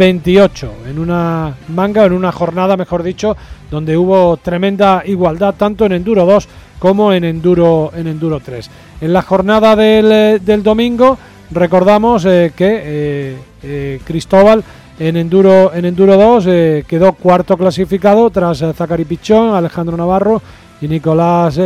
28 0.00 0.72
en 0.88 0.98
una 0.98 1.54
manga, 1.68 2.06
en 2.06 2.14
una 2.14 2.32
jornada, 2.32 2.74
mejor 2.74 3.02
dicho, 3.02 3.36
donde 3.70 3.98
hubo 3.98 4.38
tremenda 4.38 5.02
igualdad 5.04 5.54
tanto 5.58 5.84
en 5.84 5.92
Enduro 5.92 6.24
2 6.24 6.48
como 6.78 7.12
en 7.12 7.24
Enduro, 7.24 7.92
en 7.94 8.06
Enduro 8.06 8.40
3. 8.40 8.70
En 9.02 9.12
la 9.12 9.20
jornada 9.20 9.76
del, 9.76 10.10
eh, 10.10 10.38
domingo 10.62 11.18
recordamos 11.50 12.24
eh, 12.24 12.52
que 12.56 13.36
eh, 13.62 14.00
Cristóbal 14.02 14.64
en 14.98 15.18
Enduro, 15.18 15.70
en 15.74 15.84
Enduro 15.84 16.16
2 16.16 16.44
quedó 16.86 17.12
cuarto 17.12 17.58
clasificado 17.58 18.30
tras 18.30 18.64
Zacari 18.74 19.04
Pichón, 19.04 19.54
Alejandro 19.54 19.98
Navarro 19.98 20.40
y 20.80 20.88
Nicolás, 20.88 21.60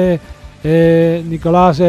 Nicolás 0.64 1.80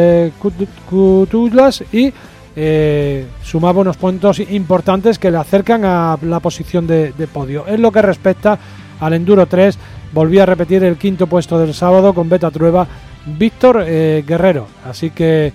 Cutullas 0.88 1.84
y 1.91 2.13
eh, 2.55 3.25
sumaba 3.43 3.81
unos 3.81 3.97
puntos 3.97 4.39
importantes 4.39 5.19
que 5.19 5.29
le 5.29 5.37
acercan 5.37 5.83
a 5.83 6.17
la 6.21 6.39
posición 6.39 6.87
de, 6.87 7.11
podio. 7.31 7.67
En 7.67 7.81
lo 7.81 7.91
que 7.91 8.01
respecta 8.01 8.57
al 8.99 9.13
Enduro 9.13 9.45
3, 9.45 9.77
volví 10.13 10.39
a 10.39 10.45
repetir 10.45 10.83
el 10.83 10.97
quinto 10.97 11.27
puesto 11.27 11.59
del 11.59 11.73
sábado 11.73 12.13
con 12.13 12.29
Beta 12.29 12.51
Trueba 12.51 12.87
Víctor 13.25 13.83
eh, 13.85 14.23
Guerrero. 14.25 14.67
Así 14.85 15.09
que 15.09 15.47
eh, 15.47 15.53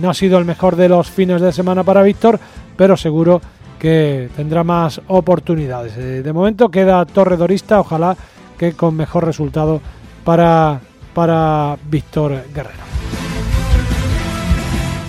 no 0.00 0.10
ha 0.10 0.14
sido 0.14 0.38
el 0.38 0.44
mejor 0.44 0.76
de 0.76 0.88
los 0.88 1.10
fines 1.10 1.40
de 1.40 1.52
semana 1.52 1.84
para 1.84 2.02
Víctor, 2.02 2.38
pero 2.76 2.96
seguro 2.96 3.40
que 3.78 4.28
tendrá 4.36 4.62
más 4.62 5.00
oportunidades. 5.08 5.96
de 5.96 6.32
momento 6.32 6.70
queda 6.70 7.04
Torre 7.04 7.36
Dorista, 7.36 7.80
ojalá 7.80 8.16
que 8.56 8.74
con 8.74 8.94
mejor 8.94 9.24
resultado 9.24 9.80
para, 10.24 10.80
para 11.14 11.76
Víctor 11.90 12.44
Guerrero. 12.54 13.21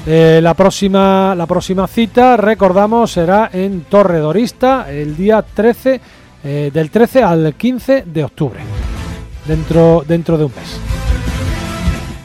Eh, 0.05 0.41
la, 0.43 0.53
próxima, 0.53 1.33
la 1.33 1.45
próxima 1.45 1.87
cita, 1.87 2.35
recordamos, 2.35 3.11
será 3.11 3.49
en 3.53 3.85
Torre 3.85 4.19
Dorista 4.19 4.91
el 4.91 5.15
día 5.15 5.41
13, 5.41 6.01
eh, 6.43 6.71
del 6.73 6.89
13 6.89 7.23
al 7.23 7.53
15 7.53 8.03
de 8.05 8.23
octubre, 8.25 8.59
dentro, 9.47 10.03
dentro 10.05 10.37
de 10.37 10.43
un 10.43 10.51
mes. 10.51 10.77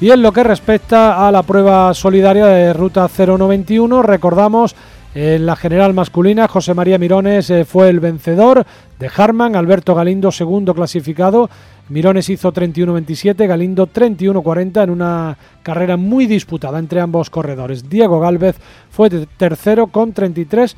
Y 0.01 0.11
en 0.11 0.23
lo 0.23 0.33
que 0.33 0.43
respecta 0.43 1.27
a 1.27 1.31
la 1.31 1.45
prueba 1.45 1.95
solidaria 1.95 2.47
de 2.47 2.73
Ruta 2.73 3.09
091, 3.09 4.03
recordamos 4.03 4.75
en 5.15 5.47
la 5.47 5.57
general 5.57 5.95
masculina, 5.95 6.49
José 6.49 6.75
María 6.75 6.99
Mirones 6.99 7.49
eh, 7.51 7.65
fue 7.65 7.89
el 7.91 8.01
vencedor 8.01 8.67
de 8.99 9.11
Harman, 9.17 9.57
Alberto 9.57 9.95
Galindo 9.95 10.31
segundo 10.31 10.75
clasificado 10.75 11.49
Mirones 11.89 12.29
hizo 12.29 12.53
31-27, 12.53 13.47
Galindo 13.47 13.87
31-40 13.87 14.85
en 14.85 14.91
una 14.91 15.39
carrera 15.63 15.97
muy 15.97 16.27
disputada 16.27 16.79
entre 16.79 17.01
ambos 17.01 17.31
corredores. 17.31 17.89
Diego 17.89 18.21
Galvez 18.21 18.57
fue 18.91 19.09
tercero 19.11 19.87
con 19.87 20.13
33-08. 20.13 20.75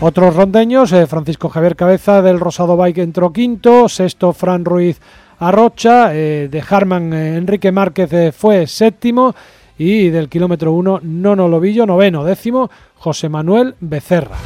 Otros 0.00 0.34
rondeños, 0.34 0.92
eh, 0.92 1.06
Francisco 1.06 1.48
Javier 1.48 1.76
Cabeza 1.76 2.22
del 2.22 2.40
Rosado 2.40 2.76
Bike 2.76 2.98
entró 2.98 3.32
quinto, 3.32 3.88
sexto 3.88 4.32
Fran 4.32 4.64
Ruiz 4.64 5.00
Arrocha, 5.38 6.12
eh, 6.12 6.48
de 6.50 6.64
Harman 6.68 7.12
eh, 7.12 7.36
Enrique 7.36 7.70
Márquez 7.70 8.34
fue 8.34 8.66
séptimo 8.66 9.32
y 9.78 10.08
del 10.08 10.28
kilómetro 10.28 10.72
1 10.72 11.00
Nono 11.04 11.46
Lobillo, 11.46 11.86
noveno, 11.86 12.24
décimo 12.24 12.68
José 12.96 13.28
Manuel 13.28 13.76
Becerra. 13.78 14.38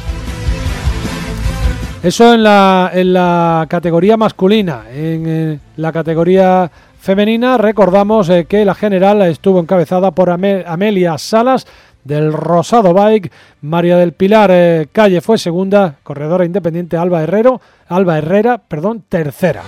Eso 2.07 2.33
en 2.33 2.41
la, 2.41 3.65
categoría 3.67 4.15
masculina. 4.15 4.83
En, 4.89 5.27
eh, 5.27 5.59
la 5.75 5.91
categoría 5.91 6.71
femenina 6.97 7.57
recordamos 7.57 8.29
eh, 8.29 8.45
que 8.45 8.63
la 8.63 8.75
general 8.75 9.23
estuvo 9.23 9.59
encabezada 9.59 10.11
por 10.11 10.29
Amelia 10.29 11.17
Salas 11.17 11.67
del 12.05 12.31
Rosado 12.31 12.93
Bike, 12.93 13.29
María 13.59 13.97
del 13.97 14.13
Pilar 14.13 14.51
eh, 14.53 14.87
Calle 14.89 15.19
fue 15.19 15.37
segunda, 15.37 15.95
corredora 16.01 16.45
independiente 16.45 16.95
Alba 16.95 17.23
Herrero, 17.23 17.59
Alba 17.89 18.17
Herrera, 18.17 18.57
perdón, 18.57 19.03
tercera. 19.09 19.63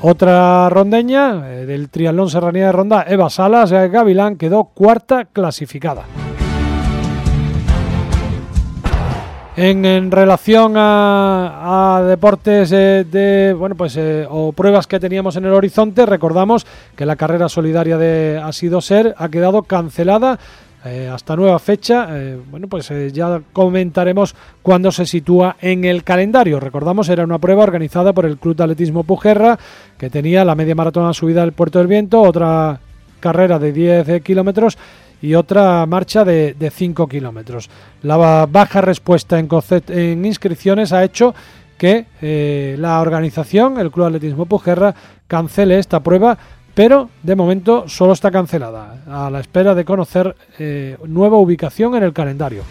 Otra 0.00 0.68
rondeña 0.70 1.36
del 1.36 1.88
triatlón 1.88 2.30
Serranía 2.30 2.66
de 2.66 2.72
Ronda, 2.72 3.04
Eva 3.06 3.30
Salas 3.30 3.70
Gavilán 3.70 4.34
quedó 4.34 4.64
cuarta 4.64 5.24
clasificada. 5.26 6.02
En, 9.62 10.10
relación 10.10 10.72
a, 10.74 12.02
deportes 12.08 12.72
eh, 12.72 13.04
de 13.04 13.52
bueno 13.52 13.74
pues 13.74 13.94
eh, 13.98 14.26
o 14.26 14.52
pruebas 14.52 14.86
que 14.86 14.98
teníamos 14.98 15.36
en 15.36 15.44
el 15.44 15.52
horizonte, 15.52 16.06
recordamos 16.06 16.66
que 16.96 17.04
la 17.04 17.16
carrera 17.16 17.46
solidaria 17.50 17.98
de 17.98 18.40
Ha 18.42 18.52
sido 18.52 18.80
ser 18.80 19.14
ha 19.18 19.28
quedado 19.28 19.64
cancelada 19.64 20.38
eh, 20.86 21.10
hasta 21.12 21.36
nueva 21.36 21.58
fecha. 21.58 22.08
bueno, 22.50 22.68
pues 22.68 22.90
ya 23.12 23.42
comentaremos 23.52 24.34
cuándo 24.62 24.90
se 24.92 25.04
sitúa 25.04 25.56
en 25.60 25.84
el 25.84 26.04
calendario. 26.04 26.58
Recordamos, 26.58 27.10
era 27.10 27.24
una 27.24 27.38
prueba 27.38 27.62
organizada 27.62 28.14
por 28.14 28.24
el 28.24 28.38
Club 28.38 28.56
de 28.56 28.62
Atletismo 28.62 29.04
Pujerra, 29.04 29.58
que 29.98 30.08
tenía 30.08 30.42
la 30.42 30.54
media 30.54 30.74
maratona 30.74 31.12
subida 31.12 31.42
del 31.42 31.52
Puerto 31.52 31.80
del 31.80 31.86
Viento, 31.86 32.22
otra 32.22 32.80
carrera 33.20 33.58
de 33.58 33.72
10 33.72 34.22
kilómetros 34.22 34.78
y 35.22 35.34
otra 35.34 35.84
marcha 35.86 36.24
de 36.24 36.72
5 36.74 37.06
kilómetros. 37.06 37.68
La 38.02 38.46
baja 38.46 38.80
respuesta 38.80 39.38
en, 39.38 39.48
en 39.88 40.24
inscripciones 40.24 40.92
ha 40.92 41.04
hecho 41.04 41.34
que 41.80 42.04
eh, 42.20 42.76
la 42.78 43.00
organización, 43.00 43.80
el 43.80 43.90
Club 43.90 44.04
Atletismo 44.04 44.44
Pujerra, 44.44 44.94
cancele 45.26 45.78
esta 45.78 46.00
prueba, 46.00 46.36
pero 46.74 47.08
de 47.22 47.34
momento 47.34 47.88
solo 47.88 48.12
está 48.12 48.30
cancelada, 48.30 49.02
a 49.08 49.30
la 49.30 49.40
espera 49.40 49.74
de 49.74 49.86
conocer 49.86 50.36
eh, 50.58 50.98
nueva 51.06 51.38
ubicación 51.38 51.94
en 51.94 52.02
el 52.02 52.12
calendario. 52.12 52.64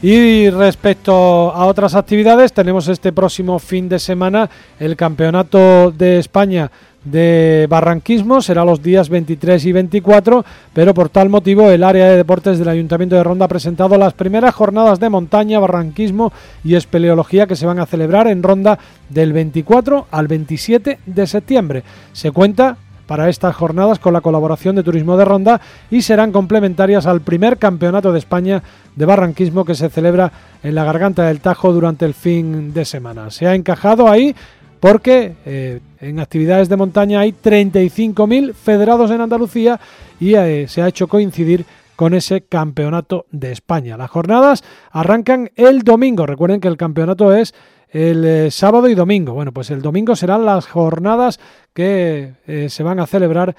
Y 0.00 0.48
respecto 0.50 1.12
a 1.12 1.66
otras 1.66 1.96
actividades, 1.96 2.52
tenemos 2.52 2.86
este 2.86 3.12
próximo 3.12 3.58
fin 3.58 3.88
de 3.88 3.98
semana 3.98 4.48
el 4.78 4.94
Campeonato 4.94 5.90
de 5.90 6.20
España 6.20 6.70
de 7.10 7.66
barranquismo 7.68 8.40
será 8.40 8.64
los 8.64 8.82
días 8.82 9.08
23 9.08 9.64
y 9.64 9.72
24, 9.72 10.44
pero 10.72 10.94
por 10.94 11.08
tal 11.08 11.28
motivo 11.28 11.70
el 11.70 11.84
área 11.84 12.08
de 12.08 12.16
deportes 12.16 12.58
del 12.58 12.68
Ayuntamiento 12.68 13.16
de 13.16 13.24
Ronda 13.24 13.46
ha 13.46 13.48
presentado 13.48 13.96
las 13.96 14.14
primeras 14.14 14.54
jornadas 14.54 15.00
de 15.00 15.08
montaña, 15.08 15.58
barranquismo 15.58 16.32
y 16.64 16.74
espeleología 16.74 17.46
que 17.46 17.56
se 17.56 17.66
van 17.66 17.78
a 17.78 17.86
celebrar 17.86 18.28
en 18.28 18.42
Ronda 18.42 18.78
del 19.08 19.32
24 19.32 20.06
al 20.10 20.28
27 20.28 20.98
de 21.06 21.26
septiembre. 21.26 21.82
Se 22.12 22.30
cuenta 22.30 22.76
para 23.08 23.30
estas 23.30 23.56
jornadas 23.56 23.98
con 23.98 24.12
la 24.12 24.20
colaboración 24.20 24.76
de 24.76 24.82
Turismo 24.82 25.16
de 25.16 25.24
Ronda 25.24 25.60
y 25.90 26.02
serán 26.02 26.30
complementarias 26.30 27.06
al 27.06 27.22
primer 27.22 27.56
Campeonato 27.56 28.12
de 28.12 28.18
España 28.18 28.62
de 28.94 29.06
Barranquismo 29.06 29.64
que 29.64 29.74
se 29.74 29.88
celebra 29.88 30.30
en 30.62 30.74
la 30.74 30.84
Garganta 30.84 31.24
del 31.24 31.40
Tajo 31.40 31.72
durante 31.72 32.04
el 32.04 32.12
fin 32.12 32.74
de 32.74 32.84
semana. 32.84 33.30
Se 33.30 33.46
ha 33.46 33.54
encajado 33.54 34.08
ahí 34.10 34.36
porque 34.80 35.34
eh, 35.44 35.80
en 36.00 36.20
actividades 36.20 36.68
de 36.68 36.76
montaña 36.76 37.20
hay 37.20 37.32
35.000 37.32 38.54
federados 38.54 39.10
en 39.10 39.20
Andalucía 39.20 39.80
y 40.20 40.34
eh, 40.34 40.66
se 40.68 40.82
ha 40.82 40.88
hecho 40.88 41.08
coincidir 41.08 41.64
con 41.96 42.14
ese 42.14 42.42
campeonato 42.42 43.26
de 43.32 43.50
España. 43.50 43.96
Las 43.96 44.10
jornadas 44.10 44.62
arrancan 44.92 45.50
el 45.56 45.82
domingo. 45.82 46.26
Recuerden 46.26 46.60
que 46.60 46.68
el 46.68 46.76
campeonato 46.76 47.34
es 47.34 47.54
el 47.90 48.24
eh, 48.24 48.50
sábado 48.50 48.88
y 48.88 48.94
domingo. 48.94 49.32
Bueno, 49.34 49.52
pues 49.52 49.70
el 49.70 49.82
domingo 49.82 50.16
serán 50.16 50.44
las 50.44 50.66
jornadas 50.66 51.40
que 51.72 52.32
se 52.68 52.82
van 52.82 52.98
a 52.98 53.06
celebrar 53.06 53.54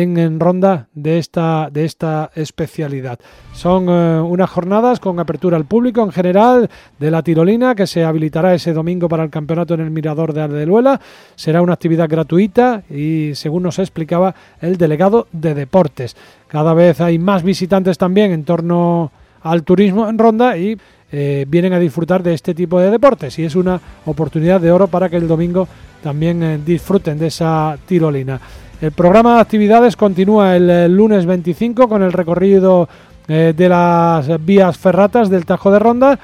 en, 0.00 0.40
ronda 0.40 0.88
de 0.94 1.18
esta, 1.18 1.68
de 1.70 1.84
esta 1.84 2.30
especialidad. 2.34 3.18
Son 3.52 3.86
eh, 3.88 4.20
unas 4.20 4.48
jornadas 4.48 5.00
con 5.00 5.18
apertura 5.20 5.56
al 5.56 5.66
público 5.66 6.02
en 6.02 6.12
general 6.12 6.70
de 6.98 7.10
la 7.10 7.22
tirolina 7.22 7.74
que 7.74 7.86
se 7.86 8.04
habilitará 8.04 8.54
ese 8.54 8.72
domingo 8.72 9.08
para 9.08 9.24
el 9.24 9.30
campeonato 9.30 9.74
en 9.74 9.80
el 9.80 9.90
Mirador 9.90 10.32
de 10.32 10.42
Aldeluela. 10.42 11.00
Será 11.34 11.60
una 11.62 11.74
actividad 11.74 12.08
gratuita 12.08 12.82
y 12.88 13.32
según 13.34 13.64
nos 13.64 13.78
explicaba 13.78 14.34
el 14.60 14.78
delegado 14.78 15.26
de 15.32 15.54
deportes. 15.54 16.16
Cada 16.48 16.72
vez 16.74 17.00
hay 17.00 17.18
más 17.18 17.42
visitantes 17.42 17.98
también 17.98 18.32
en 18.32 18.44
torno 18.44 19.12
al 19.42 19.64
turismo 19.64 20.08
en 20.08 20.18
ronda 20.18 20.56
y 20.56 20.78
eh, 21.12 21.44
vienen 21.46 21.74
a 21.74 21.78
disfrutar 21.78 22.22
de 22.22 22.34
este 22.34 22.54
tipo 22.54 22.80
de 22.80 22.90
deportes 22.90 23.38
y 23.38 23.44
es 23.44 23.54
una 23.54 23.80
oportunidad 24.06 24.60
de 24.60 24.72
oro 24.72 24.88
para 24.88 25.08
que 25.08 25.16
el 25.16 25.28
domingo 25.28 25.68
también 26.02 26.42
eh, 26.42 26.58
disfruten 26.64 27.18
de 27.18 27.28
esa 27.28 27.76
tirolina. 27.86 28.40
El 28.82 28.90
programa 28.90 29.36
de 29.36 29.42
actividades 29.42 29.94
continúa 29.94 30.56
el, 30.56 30.92
lunes 30.92 31.24
25 31.24 31.88
con 31.88 32.02
el 32.02 32.12
recorrido 32.12 32.88
eh, 33.28 33.54
de 33.56 33.68
las 33.68 34.44
vías 34.44 34.76
ferratas 34.76 35.30
del 35.30 35.46
Tajo 35.46 35.70
de 35.70 35.78
Ronda. 35.78 36.18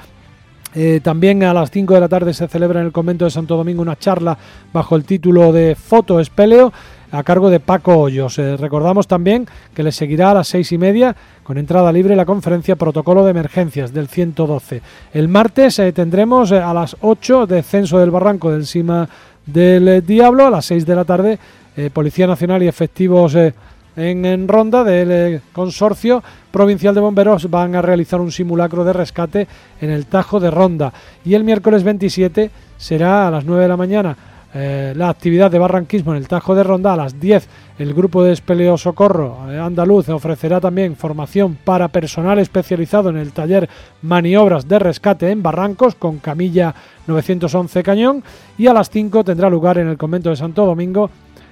Eh, 0.75 0.99
también 1.01 1.41
a 1.43 1.53
las 1.53 1.71
5 1.71 1.93
de 1.93 1.99
la 2.01 2.09
tarde 2.09 2.33
se 2.33 2.49
celebra 2.49 2.81
en 2.81 2.87
el 2.87 2.91
convento 2.91 3.23
de 3.23 3.31
Santo 3.31 3.55
Domingo 3.55 3.81
una 3.81 3.97
charla 3.97 4.37
bajo 4.73 4.97
el 4.97 5.05
título 5.05 5.53
de 5.53 5.73
Foto 5.75 6.19
Espeleo 6.19 6.73
a 7.11 7.23
cargo 7.23 7.49
de 7.49 7.59
Paco 7.59 7.97
Hoyos. 7.97 8.39
Eh, 8.39 8.57
recordamos 8.57 9.07
también 9.07 9.47
que 9.73 9.83
le 9.83 9.91
seguirá 9.91 10.31
a 10.31 10.35
las 10.35 10.47
seis 10.47 10.71
y 10.71 10.77
media 10.77 11.15
con 11.43 11.57
entrada 11.57 11.91
libre 11.91 12.15
la 12.15 12.25
conferencia 12.25 12.75
Protocolo 12.75 13.25
de 13.25 13.31
Emergencias 13.31 13.93
del 13.93 14.07
112. 14.07 14.81
El 15.13 15.27
martes 15.27 15.81
tendremos 15.93 16.51
a 16.51 16.73
las 16.73 16.95
8 17.01 17.47
descenso 17.47 17.99
del 17.99 18.11
barranco 18.11 18.51
del 18.51 18.65
Cima 18.65 19.09
del 19.45 20.05
Diablo, 20.05 20.45
a 20.45 20.49
las 20.49 20.65
6 20.65 20.85
de 20.85 20.95
la 20.95 21.05
tarde 21.05 21.39
eh, 21.79 21.89
Policía 21.91 22.27
Nacional 22.27 22.61
y 22.61 22.67
efectivos 22.67 23.35
eh, 23.35 23.53
en, 23.95 24.47
ronda 24.47 24.83
del 24.83 25.11
eh, 25.11 25.41
Consorcio 25.53 26.21
Provincial 26.51 26.93
de 26.93 27.01
Bomberos 27.01 27.49
van 27.49 27.75
a 27.75 27.81
realizar 27.81 28.19
un 28.19 28.31
simulacro 28.31 28.83
de 28.83 28.91
rescate 28.91 29.47
en 29.79 29.89
el 29.89 30.05
Tajo 30.07 30.39
de 30.39 30.51
Ronda. 30.51 30.91
Y 31.23 31.35
el 31.35 31.43
miércoles 31.43 31.83
27 31.83 32.51
será 32.77 33.27
a 33.27 33.31
las 33.31 33.45
9 33.45 33.63
de 33.63 33.67
la 33.69 33.77
mañana 33.77 34.17
la 34.53 35.09
actividad 35.09 35.51
de 35.51 35.59
barranquismo 35.59 36.11
en 36.11 36.17
el 36.17 36.27
Tajo 36.27 36.55
de 36.55 36.63
Ronda. 36.63 36.93
A 36.93 36.97
las 36.97 37.19
10 37.19 37.47
el 37.77 37.93
grupo 37.93 38.23
de 38.23 38.33
espeleo 38.33 38.77
socorro 38.77 39.37
andaluz 39.41 40.09
ofrecerá 40.09 40.59
también 40.59 40.95
formación 40.95 41.55
para 41.63 41.87
personal 41.89 42.39
especializado 42.39 43.09
en 43.09 43.17
el 43.17 43.31
taller 43.31 43.69
maniobras 44.01 44.67
de 44.67 44.79
rescate 44.79 45.29
en 45.29 45.43
barrancos 45.43 45.93
con 45.93 46.17
camilla 46.17 46.73
911 47.05 47.83
cañón. 47.83 48.23
Y 48.57 48.67
a 48.67 48.73
las 48.73 48.89
5 48.89 49.23
tendrá 49.23 49.49
lugar 49.49 49.77
en 49.77 49.87
el 49.87 49.97
convento 49.97 50.29
de 50.29 50.35
Santo 50.35 50.65
Domingo 50.65 51.11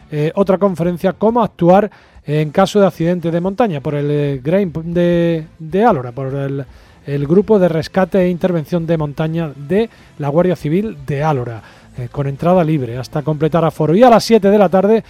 eh, 0.10 0.32
otra 0.36 0.58
conferencia, 0.58 1.14
cómo 1.14 1.44
actuar 1.44 1.92
en 2.26 2.52
caso 2.52 2.80
de 2.80 2.88
accidente 2.88 3.30
de 3.30 3.42
montaña 3.42 3.82
por 3.82 3.96
el 3.96 4.08
eh, 4.10 4.72
de, 4.84 5.46
de 5.60 5.84
Álora, 5.84 6.12
por 6.12 6.34
el, 6.34 7.28
grupo 7.28 7.60
de 7.60 7.70
rescate 7.70 8.20
e 8.20 8.30
intervención 8.30 8.86
de 8.86 8.98
montaña 8.98 9.52
de 9.56 9.90
la 10.18 10.30
Guardia 10.30 10.56
Civil 10.56 10.98
de 11.06 11.24
Álora, 11.24 11.62
eh, 11.98 12.10
con 12.12 12.28
entrada 12.28 12.64
libre 12.64 12.98
hasta 12.98 13.22
completar 13.22 13.66
aforo. 13.66 13.96
Y 13.96 14.04
a 14.04 14.10
las 14.10 14.24
7 14.24 14.50
de 14.50 14.58
la 14.58 14.70
tarde, 14.70 15.04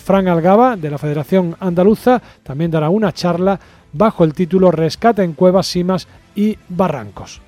Fran 0.00 0.26
Algaba, 0.26 0.76
de 0.76 0.90
la 0.90 0.98
Federación 0.98 1.54
Andaluza, 1.60 2.20
también 2.42 2.70
dará 2.70 2.88
una 2.88 3.12
charla 3.12 3.60
bajo 3.92 4.24
el 4.24 4.34
título 4.34 4.70
Rescate 4.70 5.22
en 5.22 5.34
cuevas, 5.34 5.68
simas 5.68 6.08
y 6.34 6.56
barrancos. 6.68 7.40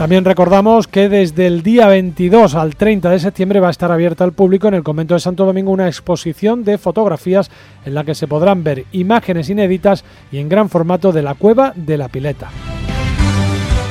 También 0.00 0.24
recordamos 0.24 0.88
que 0.88 1.10
desde 1.10 1.46
el 1.46 1.62
día 1.62 1.86
22 1.86 2.54
al 2.54 2.74
30 2.74 3.10
de 3.10 3.18
septiembre 3.18 3.60
va 3.60 3.68
a 3.68 3.70
estar 3.70 3.92
abierta 3.92 4.24
al 4.24 4.32
público 4.32 4.66
en 4.66 4.72
el 4.72 4.82
convento 4.82 5.12
de 5.12 5.20
Santo 5.20 5.44
Domingo 5.44 5.72
una 5.72 5.88
exposición 5.88 6.64
de 6.64 6.78
fotografías 6.78 7.50
en 7.84 7.92
la 7.92 8.02
que 8.02 8.14
se 8.14 8.26
podrán 8.26 8.64
ver 8.64 8.86
imágenes 8.92 9.50
inéditas 9.50 10.02
y 10.32 10.38
en 10.38 10.48
gran 10.48 10.70
formato 10.70 11.12
de 11.12 11.20
la 11.20 11.34
cueva 11.34 11.74
de 11.76 11.98
la 11.98 12.08
pileta. 12.08 12.48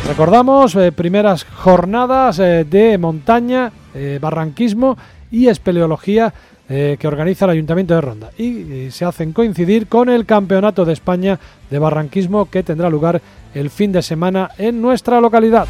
Recordamos 0.09 0.75
eh, 0.75 0.91
primeras 0.91 1.43
jornadas 1.43 2.39
eh, 2.39 2.65
de 2.67 2.97
montaña, 2.97 3.71
eh, 3.93 4.17
barranquismo 4.19 4.97
y 5.29 5.47
espeleología 5.47 6.33
que 6.67 7.07
organiza 7.07 7.45
el 7.45 7.51
Ayuntamiento 7.51 7.95
de 7.95 8.01
Ronda 8.01 8.29
y 8.37 8.91
se 8.91 9.03
hacen 9.03 9.33
coincidir 9.33 9.87
con 9.87 10.07
el 10.07 10.27
Campeonato 10.27 10.85
de 10.85 10.93
España 10.93 11.39
de 11.67 11.79
Barranquismo 11.79 12.45
que 12.45 12.61
tendrá 12.61 12.91
lugar 12.91 13.19
el 13.55 13.71
fin 13.71 13.91
de 13.91 14.03
semana 14.03 14.51
en 14.55 14.79
nuestra 14.79 15.19
localidad. 15.19 15.67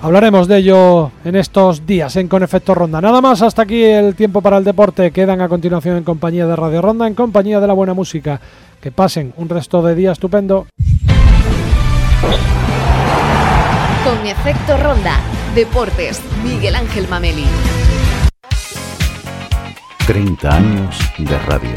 Hablaremos 0.00 0.48
de 0.48 0.56
ello 0.56 1.12
en 1.24 1.36
estos 1.36 1.86
días 1.86 2.16
en 2.16 2.26
Con 2.26 2.42
Efecto 2.42 2.74
Ronda. 2.74 3.00
Nada 3.00 3.20
más, 3.20 3.42
hasta 3.42 3.62
aquí 3.62 3.84
el 3.84 4.16
tiempo 4.16 4.40
para 4.40 4.58
el 4.58 4.64
deporte. 4.64 5.12
Quedan 5.12 5.40
a 5.40 5.48
continuación 5.48 5.96
en 5.96 6.02
compañía 6.02 6.44
de 6.44 6.56
Radio 6.56 6.82
Ronda, 6.82 7.06
en 7.06 7.14
compañía 7.14 7.60
de 7.60 7.68
la 7.68 7.74
buena 7.74 7.94
música. 7.94 8.40
Que 8.80 8.90
pasen 8.90 9.32
un 9.36 9.48
resto 9.48 9.82
de 9.82 9.94
día 9.94 10.10
estupendo. 10.10 10.66
Con 14.04 14.26
Efecto 14.26 14.76
Ronda, 14.78 15.20
Deportes, 15.54 16.20
Miguel 16.42 16.74
Ángel 16.74 17.06
Mameli. 17.06 17.46
30 20.08 20.56
años 20.56 20.98
de 21.18 21.38
radio. 21.38 21.70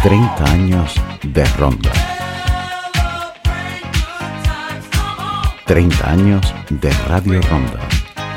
30 0.00 0.44
años 0.44 0.94
de 1.24 1.44
ronda. 1.56 1.90
30 5.66 6.08
años 6.08 6.54
de 6.68 6.92
Radio 7.08 7.40
Ronda. 7.42 7.80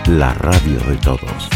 La 0.07 0.33
radio 0.33 0.79
de 0.79 0.97
todos. 0.97 1.52